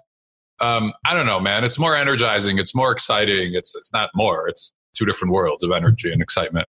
[0.59, 1.63] um, I don't know, man.
[1.63, 2.57] It's more energizing.
[2.57, 3.53] It's more exciting.
[3.53, 6.67] It's, it's not more, it's two different worlds of energy and excitement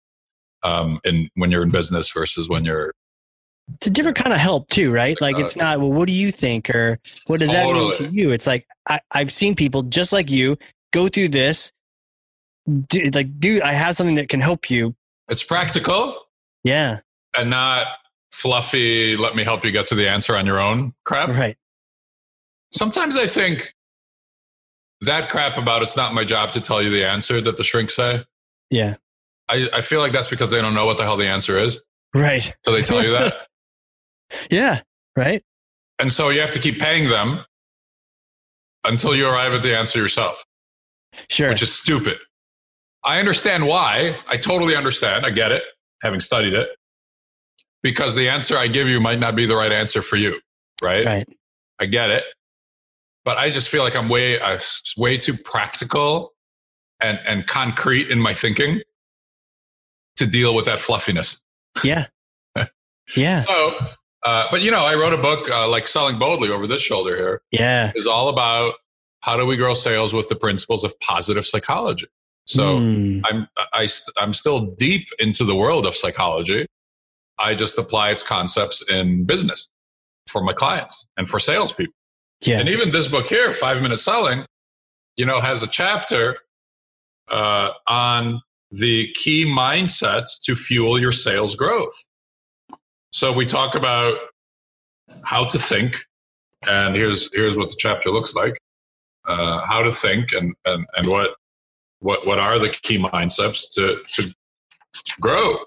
[0.62, 2.94] um, in, when you're in business versus when you're
[3.74, 5.18] it's a different kind of help too, right?
[5.20, 6.70] Like it's not, well, what do you think?
[6.70, 7.92] Or what does totally.
[7.92, 8.30] that mean to you?
[8.32, 10.58] It's like, I, I've seen people just like you
[10.92, 11.72] go through this.
[12.88, 14.94] Do, like, dude, I have something that can help you.
[15.28, 16.16] It's practical.
[16.64, 17.00] Yeah.
[17.36, 17.86] And not
[18.32, 21.30] fluffy, let me help you get to the answer on your own crap.
[21.30, 21.56] Right.
[22.72, 23.74] Sometimes I think
[25.02, 27.94] that crap about it's not my job to tell you the answer that the shrinks
[27.94, 28.24] say.
[28.70, 28.96] Yeah.
[29.48, 31.80] I, I feel like that's because they don't know what the hell the answer is.
[32.14, 32.54] Right.
[32.64, 33.34] So they tell you that.
[34.50, 34.80] yeah.
[35.16, 35.42] Right.
[35.98, 37.44] And so you have to keep paying them
[38.84, 40.44] until you arrive at the answer yourself.
[41.28, 41.50] Sure.
[41.50, 42.18] Which is stupid.
[43.04, 44.18] I understand why.
[44.28, 45.26] I totally understand.
[45.26, 45.62] I get it,
[46.02, 46.70] having studied it.
[47.82, 50.40] Because the answer I give you might not be the right answer for you.
[50.80, 51.04] Right.
[51.04, 51.28] Right.
[51.80, 52.24] I get it.
[53.24, 54.58] But I just feel like I'm way, uh,
[54.96, 56.32] way too practical
[57.00, 58.82] and, and concrete in my thinking
[60.16, 61.42] to deal with that fluffiness.
[61.82, 62.06] Yeah.
[63.16, 63.36] yeah.
[63.36, 63.76] So,
[64.24, 67.16] uh, but you know, I wrote a book uh, like Selling Boldly over this shoulder
[67.16, 67.42] here.
[67.50, 67.92] Yeah.
[67.94, 68.74] Is all about
[69.20, 72.06] how do we grow sales with the principles of positive psychology.
[72.46, 73.22] So mm.
[73.24, 76.66] I'm I, I'm still deep into the world of psychology.
[77.38, 79.68] I just apply its concepts in business
[80.28, 81.94] for my clients and for salespeople.
[82.42, 82.58] Yeah.
[82.58, 84.44] And even this book here, Five Minute Selling,
[85.16, 86.36] you know, has a chapter
[87.30, 91.94] uh, on the key mindsets to fuel your sales growth.
[93.12, 94.16] So we talk about
[95.22, 95.96] how to think,
[96.68, 98.58] and here's here's what the chapter looks like:
[99.28, 101.34] uh, how to think, and and and what
[102.00, 104.34] what what are the key mindsets to to
[105.20, 105.58] grow.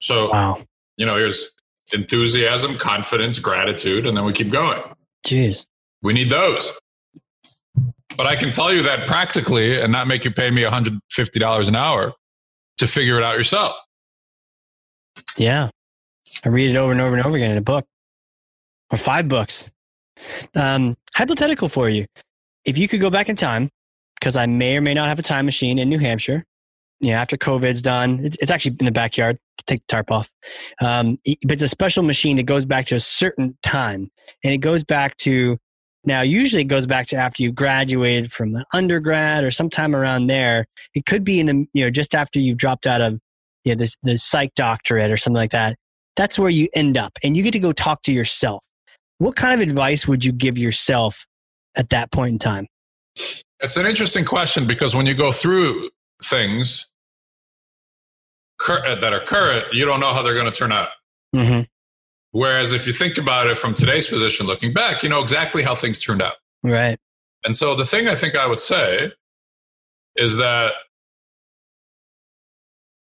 [0.00, 0.62] So wow.
[0.96, 1.50] you know, here's
[1.92, 4.82] enthusiasm, confidence, gratitude, and then we keep going.
[5.26, 5.64] Jeez,
[6.02, 6.70] we need those.
[8.16, 11.76] But I can tell you that practically and not make you pay me $150 an
[11.76, 12.12] hour
[12.78, 13.80] to figure it out yourself.
[15.36, 15.70] Yeah.
[16.44, 17.86] I read it over and over and over again in a book
[18.90, 19.70] or five books.
[20.54, 22.06] Um, hypothetical for you.
[22.64, 23.70] If you could go back in time,
[24.18, 26.44] because I may or may not have a time machine in New Hampshire,
[27.00, 29.38] yeah, after COVID's done, it's, it's actually in the backyard.
[29.66, 30.30] Take the tarp off.
[30.82, 34.10] Um, but it's a special machine that goes back to a certain time.
[34.44, 35.56] And it goes back to
[36.04, 40.66] now, usually it goes back to after you graduated from undergrad or sometime around there.
[40.94, 43.18] It could be in the, you know, just after you've dropped out of
[43.64, 45.76] you know, this, the psych doctorate or something like that.
[46.20, 48.62] That's where you end up and you get to go talk to yourself.
[49.16, 51.26] What kind of advice would you give yourself
[51.76, 52.66] at that point in time?
[53.60, 55.88] It's an interesting question because when you go through
[56.22, 56.90] things
[58.68, 60.88] that are current, you don't know how they're going to turn out.
[61.34, 61.62] Mm-hmm.
[62.32, 65.74] Whereas if you think about it from today's position, looking back, you know exactly how
[65.74, 66.34] things turned out.
[66.62, 66.98] Right.
[67.46, 69.10] And so the thing I think I would say
[70.16, 70.74] is that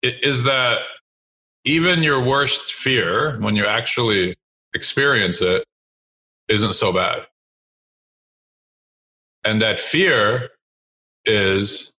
[0.03, 0.81] is that
[1.67, 4.37] even your worst fear, when you actually
[4.73, 5.65] experience it,
[6.49, 7.27] isn't so bad.
[9.45, 10.51] And that fear
[11.25, 11.93] is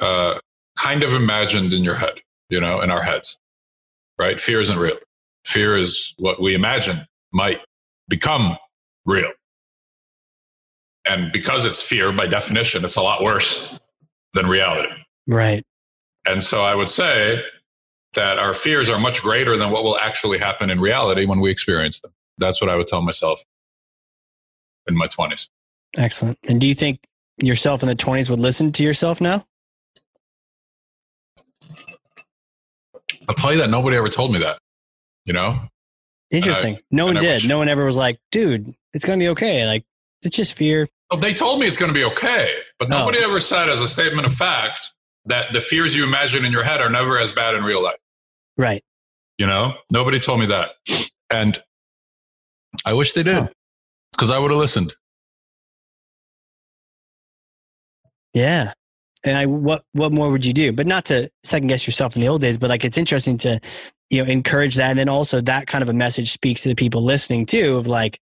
[0.00, 0.38] uh,
[0.78, 2.14] kind of imagined in your head,
[2.50, 3.36] you know, in our heads,
[4.18, 4.40] right?
[4.40, 4.96] Fear isn't real.
[5.44, 7.60] Fear is what we imagine might
[8.08, 8.56] become
[9.04, 9.30] real.
[11.04, 13.76] And because it's fear, by definition, it's a lot worse
[14.34, 14.88] than reality.
[15.26, 15.64] Right.
[16.26, 17.42] And so I would say
[18.14, 21.50] that our fears are much greater than what will actually happen in reality when we
[21.50, 22.12] experience them.
[22.38, 23.42] That's what I would tell myself
[24.86, 25.48] in my 20s.
[25.96, 26.38] Excellent.
[26.48, 27.00] And do you think
[27.42, 29.46] yourself in the 20s would listen to yourself now?
[33.28, 34.58] I'll tell you that nobody ever told me that
[35.24, 35.60] you know?
[36.30, 36.76] Interesting.
[36.76, 37.46] I, no one did.
[37.46, 39.66] no one ever was like, dude, it's going to be okay.
[39.66, 39.84] Like,
[40.22, 40.88] it's just fear.
[41.10, 42.98] Well, they told me it's going to be okay, but oh.
[42.98, 44.92] nobody ever said as a statement of fact
[45.26, 47.96] that the fears you imagine in your head are never as bad in real life.
[48.56, 48.84] Right.
[49.38, 50.70] You know, nobody told me that.
[51.30, 51.60] And
[52.84, 53.48] I wish they did
[54.12, 54.36] because oh.
[54.36, 54.94] I would have listened.
[58.34, 58.72] Yeah.
[59.24, 60.72] And I, what, what more would you do?
[60.72, 63.60] But not to second guess yourself in the old days, but like it's interesting to
[64.12, 66.74] you know encourage that and then also that kind of a message speaks to the
[66.74, 68.20] people listening too of like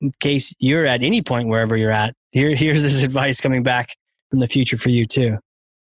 [0.00, 3.94] in case you're at any point wherever you're at here here's this advice coming back
[4.30, 5.36] from the future for you too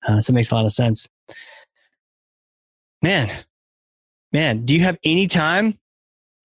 [0.06, 1.08] uh, so it makes a lot of sense
[3.00, 3.30] man
[4.32, 5.78] man do you have any time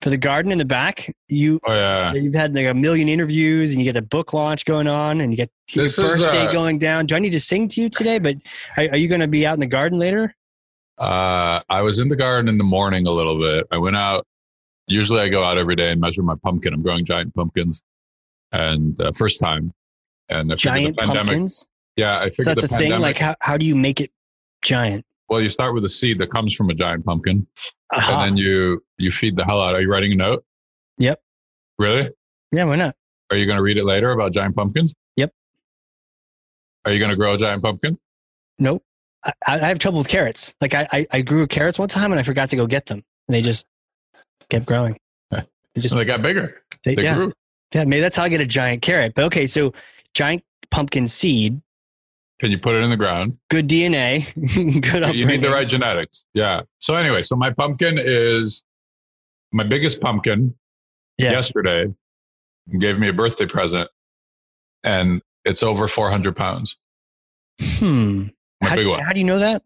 [0.03, 1.15] for the garden in the back.
[1.29, 2.13] You Oh yeah.
[2.13, 5.31] you've had like a million interviews, and you get the book launch going on, and
[5.31, 7.05] you get your This is, birthday uh, going down.
[7.05, 8.19] Do I need to sing to you today?
[8.19, 8.35] But
[8.77, 10.35] are, are you going to be out in the garden later?
[10.97, 13.65] Uh, I was in the garden in the morning a little bit.
[13.71, 14.27] I went out.
[14.87, 16.73] Usually, I go out every day and measure my pumpkin.
[16.73, 17.81] I'm growing giant pumpkins,
[18.51, 19.73] and uh, first time.
[20.29, 21.27] And I Giant the pandemic.
[21.27, 21.67] pumpkins.
[21.95, 22.99] Yeah, I figured So that's the a thing.
[22.99, 24.11] Like how how do you make it
[24.61, 25.05] giant?
[25.33, 27.47] Well, you start with a seed that comes from a giant pumpkin,
[27.91, 28.05] Aha.
[28.05, 28.25] and uh-huh.
[28.25, 29.73] then you you feed the hell out.
[29.73, 30.45] Are you writing a note?
[30.99, 31.19] Yep.
[31.79, 32.11] Really?
[32.51, 32.95] yeah, why not?
[33.31, 34.93] Are you going to read it later about giant pumpkins?
[35.15, 35.31] Yep.
[36.85, 37.97] Are you going to grow a giant pumpkin?
[38.59, 38.83] Nope.
[39.25, 40.53] I, I have trouble with carrots.
[40.61, 43.03] Like I, I, I grew carrots one time and I forgot to go get them.
[43.27, 43.65] And they just
[44.49, 44.97] kept growing.
[45.73, 46.61] They just So they got bigger.
[46.83, 47.33] they, They yeah, grew.
[47.73, 49.15] yeah, maybe that's how I get a giant carrot.
[49.15, 49.73] But okay, so
[50.13, 51.59] giant pumpkin seed,
[52.43, 53.37] Can you put it in the ground?
[53.49, 54.25] good DNA,
[54.81, 55.15] good upbringing.
[55.17, 56.25] you need the right genetics.
[56.33, 56.63] Yeah.
[56.79, 58.63] So anyway, so my pumpkin is
[59.53, 60.53] my biggest pumpkin
[61.17, 61.31] Yeah.
[61.31, 61.85] yesterday
[62.79, 63.89] gave me a birthday present
[64.83, 66.75] and it's over 400 pounds.
[67.61, 68.23] Hmm.
[68.61, 68.99] My How, big do- one.
[68.99, 69.63] how do you know that?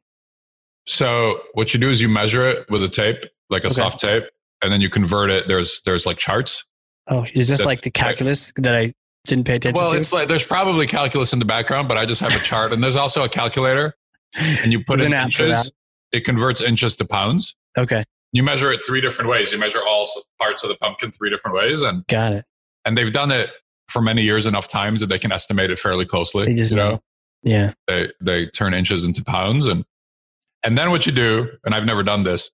[0.86, 3.73] So what you do is you measure it with a tape, like a Okay.
[3.73, 4.25] soft tape,
[4.61, 5.47] and then you convert it.
[5.47, 6.63] There's there's like charts.
[7.07, 8.93] Oh, is this That- like the calculus that I
[9.28, 9.97] didn't pay attention Well, to?
[9.97, 12.84] it's like there's probably calculus in the background, but I just have a chart and
[12.84, 13.95] there's also a calculator
[14.38, 15.71] and you put in inches.
[16.11, 17.55] It converts inches to pounds.
[17.78, 19.51] okay, You measure it three different ways.
[19.51, 20.07] You measure all
[20.39, 22.45] parts of the pumpkin three different ways and got it.
[22.86, 23.49] and they've done it
[23.89, 26.51] for many years enough times that they can estimate it fairly closely.
[26.53, 27.01] You know, know.
[27.43, 27.73] Yeah.
[27.88, 29.86] they they turn inches into pounds and
[30.63, 32.51] and then what you do, and I've never done this.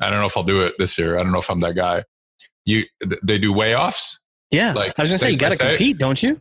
[0.00, 1.18] I don't know if I'll do it this year.
[1.18, 2.04] I don't know if I'm that guy.
[2.64, 2.84] You
[3.22, 4.20] they do weigh offs.
[4.52, 4.72] Yeah.
[4.74, 6.40] Like, I was gonna say you got to compete, don't you?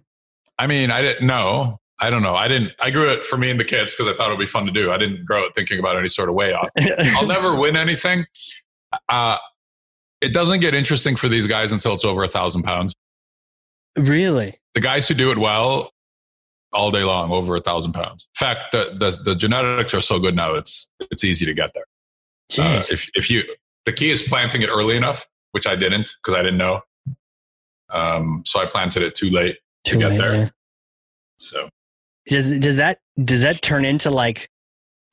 [0.60, 1.80] I mean, I didn't know.
[2.00, 2.36] I don't know.
[2.36, 2.74] I didn't.
[2.80, 4.66] I grew it for me and the kids because I thought it would be fun
[4.66, 4.92] to do.
[4.92, 6.70] I didn't grow it thinking about any sort of weigh off.
[6.80, 8.26] I'll never win anything.
[9.10, 9.38] Uh,
[10.20, 12.94] it doesn't get interesting for these guys until it's over a thousand pounds.
[13.98, 14.60] really?
[14.74, 15.92] the guys who do it well
[16.72, 20.18] all day long over a thousand pounds in fact the, the, the genetics are so
[20.18, 21.84] good now it's it's easy to get there
[22.58, 23.44] Uh, if, if you
[23.86, 26.80] the key is planting it early enough which i didn't because i didn't know
[27.92, 30.34] um, so i planted it too late Too get late, there.
[30.36, 30.50] yeah.
[31.38, 31.70] so
[32.28, 34.50] Does does that does that turn into like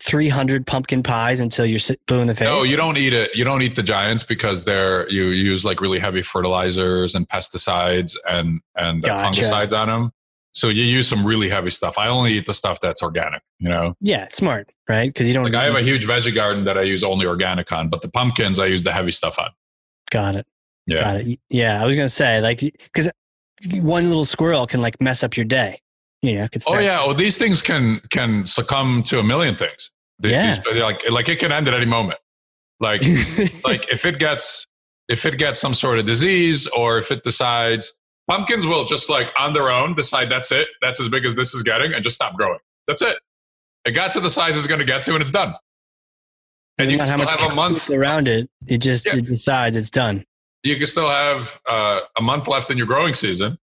[0.01, 2.47] three hundred pumpkin pies until you're blue in the face?
[2.47, 5.81] no you don't eat it you don't eat the giants because they're you use like
[5.81, 9.43] really heavy fertilizers and pesticides and and Gotcha.
[9.43, 10.12] fungicides on them
[10.53, 13.68] so you use some really heavy stuff i only eat the stuff that's organic you
[13.68, 15.09] know Yeah, smart, right?
[15.12, 15.45] Because you don't.
[15.45, 18.09] Like I have a huge veggie garden that I use only organic on, but the
[18.09, 19.51] pumpkins I use the heavy stuff on.
[20.12, 20.47] got it.
[20.89, 21.01] Yeah.
[21.03, 21.41] Got it.
[21.51, 23.11] Yeah, I was gonna say like because
[23.74, 25.80] one little squirrel can like mess up your day.
[26.22, 27.05] You know, could Oh yeah.
[27.07, 29.91] Well, these things can can succumb to a million things.
[30.20, 30.61] Yeah.
[30.72, 32.18] these- like like it can end at any moment.
[32.80, 33.03] Like
[33.64, 34.66] like if it gets
[35.09, 37.93] if it gets some sort of disease or if it decides
[38.28, 41.55] pumpkins will just like on their own decide that's it that's as big as this
[41.55, 43.18] is getting and just stop growing that's it
[43.86, 45.57] it got to the size it's going to get to and it's done and
[46.86, 48.49] Doesn't you matter how much have a month around it.
[48.68, 49.16] It just Yeah.
[49.16, 50.24] it decides it's done.
[50.64, 53.59] You can still have uh, a month left in your growing season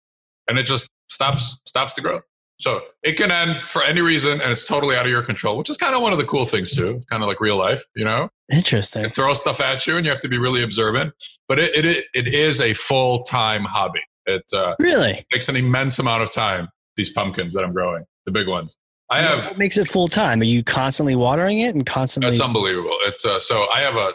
[0.48, 2.20] and it just stops stops to grow
[2.60, 5.70] so it can end for any reason and it's totally out of your control which
[5.70, 8.06] is kind of one of the cool things too kind of like real life you
[8.06, 9.06] know Interesting.
[9.06, 11.14] it throws stuff at you and you have to be really observant
[11.48, 15.26] but it, it, it is a full-time hobby it uh, Really?
[15.32, 18.78] takes an immense amount of time these pumpkins that i'm growing the big ones
[19.10, 20.40] i have What makes it full time?
[20.42, 22.32] Are you constantly watering it and constantly?
[22.32, 22.96] It's unbelievable.
[23.02, 24.14] It's uh, so I have a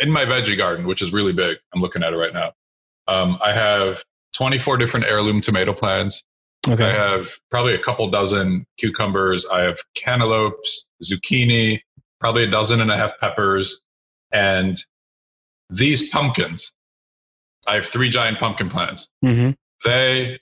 [0.00, 1.58] in my veggie garden, which is really big.
[1.74, 2.52] I'm looking at it right now.
[3.08, 6.22] Um, I have 24 different heirloom tomato plants.
[6.68, 6.84] Okay.
[6.84, 9.44] I have probably a couple dozen cucumbers.
[9.46, 11.80] I have cantaloupes, zucchini,
[12.20, 13.82] probably a dozen and a half peppers,
[14.30, 14.78] and
[15.68, 16.72] these pumpkins.
[17.66, 19.08] I have three giant pumpkin plants.
[19.22, 19.50] hmm
[19.84, 20.38] They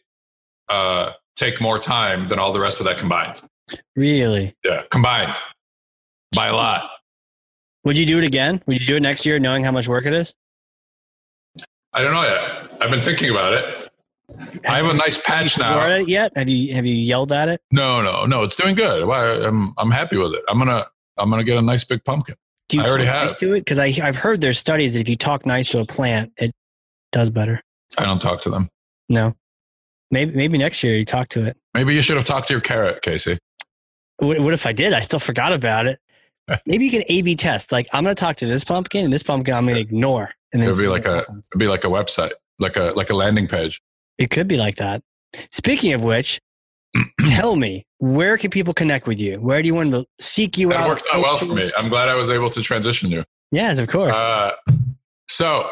[0.68, 3.40] uh, take more time than all the rest of that combined.
[3.96, 4.54] Really?
[4.64, 5.38] Yeah, combined
[6.34, 6.90] by a lot.
[7.84, 8.62] Would you do it again?
[8.66, 10.34] Would you do it next year, knowing how much work it is?
[11.92, 12.70] I don't know yet.
[12.80, 13.90] I've been thinking about it.
[14.68, 15.94] I have a nice patch Have now.
[15.96, 16.32] it yet?
[16.36, 17.60] Have you have you yelled at it?
[17.72, 18.44] No, no, no.
[18.44, 19.02] It's doing good.
[19.02, 20.44] I'm I'm happy with it.
[20.48, 20.86] I'm gonna
[21.18, 22.36] I'm gonna get a nice big pumpkin.
[22.68, 23.38] Do you I already talk nice have.
[23.40, 23.60] to it?
[23.60, 26.52] Because I I've heard there's studies that if you talk nice to a plant, it
[27.10, 27.60] does better.
[27.98, 28.68] I don't talk to them.
[29.08, 29.34] No,
[30.12, 31.56] maybe maybe next year you talk to it.
[31.74, 33.36] Maybe you should have talked to your carrot, Casey.
[34.18, 34.92] What, what if I did?
[34.92, 35.98] I still forgot about it.
[36.66, 37.72] Maybe you can A/B test.
[37.72, 40.30] Like I'm going to talk to this pumpkin, and this pumpkin I'm going to ignore.
[40.52, 41.48] And then It'd be like a happens.
[41.52, 43.80] it'd be like a website, like a like a landing page.
[44.18, 45.02] It could be like that.
[45.52, 46.40] Speaking of which,
[47.26, 49.38] tell me where can people connect with you?
[49.40, 50.78] Where do you want to seek you out?
[50.78, 50.88] That out?
[50.88, 51.72] worked out well for me.
[51.76, 53.24] I'm glad I was able to transition you.
[53.52, 54.16] Yes, of course.
[54.16, 54.52] Uh,
[55.28, 55.70] so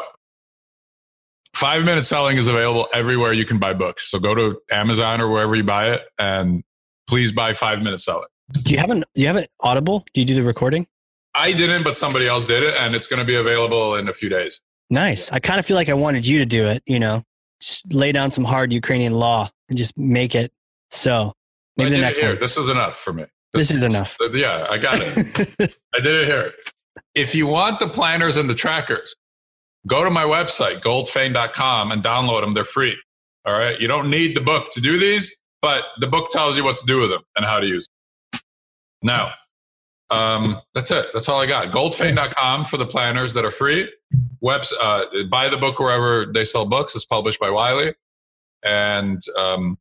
[1.59, 4.09] Five minute selling is available everywhere you can buy books.
[4.09, 6.63] So go to Amazon or wherever you buy it and
[7.05, 8.29] please buy five minute selling.
[8.51, 10.05] Do you have an you have an audible?
[10.13, 10.87] Do you do the recording?
[11.35, 14.13] I didn't, but somebody else did it and it's going to be available in a
[14.13, 14.61] few days.
[14.89, 15.31] Nice.
[15.31, 17.23] I kind of feel like I wanted you to do it, you know,
[17.61, 20.51] just lay down some hard Ukrainian law and just make it
[20.89, 21.33] so.
[21.77, 22.29] Maybe the next here.
[22.29, 22.39] one.
[22.39, 23.25] This is enough for me.
[23.53, 24.17] This is enough.
[24.21, 25.77] Uh, yeah, I got it.
[25.95, 26.53] I did it here.
[27.15, 29.15] If you want the planners and the trackers,
[29.87, 32.53] go to my website, goldfayn.com, and download them.
[32.53, 32.97] They're free.
[33.45, 33.79] All right.
[33.79, 36.85] You don't need the book to do these, but the book tells you what to
[36.85, 37.98] do with them and how to use them.
[39.01, 39.33] Now,
[40.09, 41.07] um, that's it.
[41.13, 41.71] That's all I got.
[41.71, 43.91] Goldfayn.com for the planners that are free.
[44.41, 46.95] Webs, uh, buy the book wherever they sell books.
[46.95, 47.93] It's published by Wiley.
[48.63, 49.77] And um,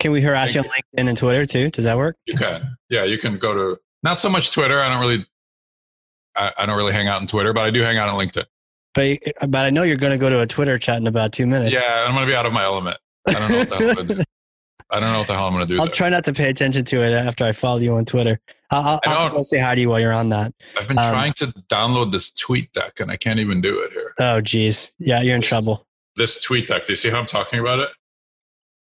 [0.00, 1.70] Can we harass you on LinkedIn and Twitter too?
[1.70, 2.16] Does that work?
[2.26, 2.76] you can.
[2.90, 4.80] Yeah, you can go to not so much Twitter.
[4.80, 5.24] I don't really
[6.36, 8.44] I, I don't really hang out on Twitter, but I do hang out on LinkedIn.
[8.94, 9.18] But
[9.50, 11.74] but I know you're going to go to a Twitter chat in about two minutes.
[11.74, 12.98] Yeah, I'm gonna be out of my element.
[13.26, 14.24] I don't know what the
[14.90, 15.78] I don't know what the hell I'm gonna do.
[15.78, 15.92] I'll there.
[15.92, 18.40] try not to pay attention to it after I follow you on Twitter.
[18.70, 20.52] I'll, I'll, I to go say hi to you while you're on that.
[20.76, 24.14] I've been um, trying to download this TweetDeck and I can't even do it here.
[24.18, 24.92] Oh, geez.
[24.98, 25.86] Yeah, you're in trouble.
[26.16, 26.86] This TweetDeck.
[26.86, 27.88] Do you see how I'm talking about it?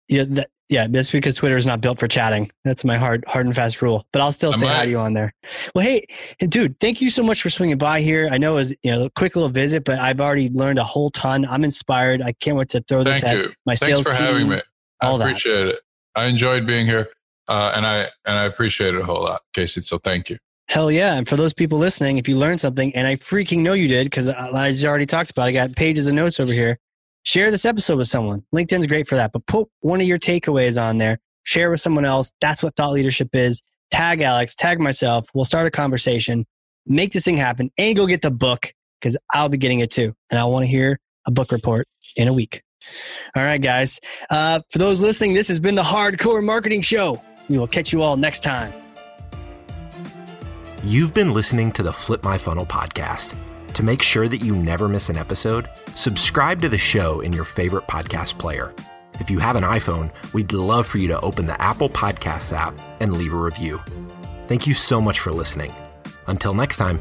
[0.08, 2.50] Yeah, that, yeah, that's because Twitter is not built for chatting.
[2.64, 4.06] That's my hard, hard and fast rule.
[4.12, 5.32] But I'll still I say hi to you on there.
[5.74, 6.04] Well, hey,
[6.40, 8.28] dude, thank you so much for swinging by here.
[8.30, 10.84] I know it was you know a quick little visit, but I've already learned a
[10.84, 11.46] whole ton.
[11.46, 12.22] I'm inspired.
[12.22, 13.54] I can't wait to throw this Thank at you.
[13.64, 14.48] my Thanks sales for having team.
[14.50, 14.62] me.
[15.00, 15.28] I all that.
[15.28, 15.80] appreciate it.
[16.16, 17.08] I enjoyed being here.
[17.48, 19.80] Uh, and I and I appreciate it a whole lot, Casey.
[19.82, 20.38] So thank you.
[20.68, 21.14] Hell yeah!
[21.14, 24.06] And for those people listening, if you learned something, and I freaking know you did,
[24.06, 26.78] because as you already talked about, I got pages of notes over here.
[27.22, 28.44] Share this episode with someone.
[28.54, 31.18] LinkedIn's great for that, but put one of your takeaways on there.
[31.44, 32.32] Share with someone else.
[32.40, 33.62] That's what thought leadership is.
[33.92, 35.28] Tag Alex, tag myself.
[35.34, 36.46] We'll start a conversation,
[36.84, 40.14] make this thing happen, and go get the book because I'll be getting it too,
[40.30, 41.86] and I want to hear a book report
[42.16, 42.62] in a week.
[43.34, 44.00] All right, guys.
[44.30, 47.22] Uh, for those listening, this has been the Hardcore Marketing Show.
[47.48, 48.72] We will catch you all next time.
[50.82, 53.34] You've been listening to the Flip My Funnel podcast.
[53.74, 57.44] To make sure that you never miss an episode, subscribe to the show in your
[57.44, 58.72] favorite podcast player.
[59.20, 62.78] If you have an iPhone, we'd love for you to open the Apple Podcasts app
[63.00, 63.80] and leave a review.
[64.46, 65.74] Thank you so much for listening.
[66.26, 67.00] Until next time.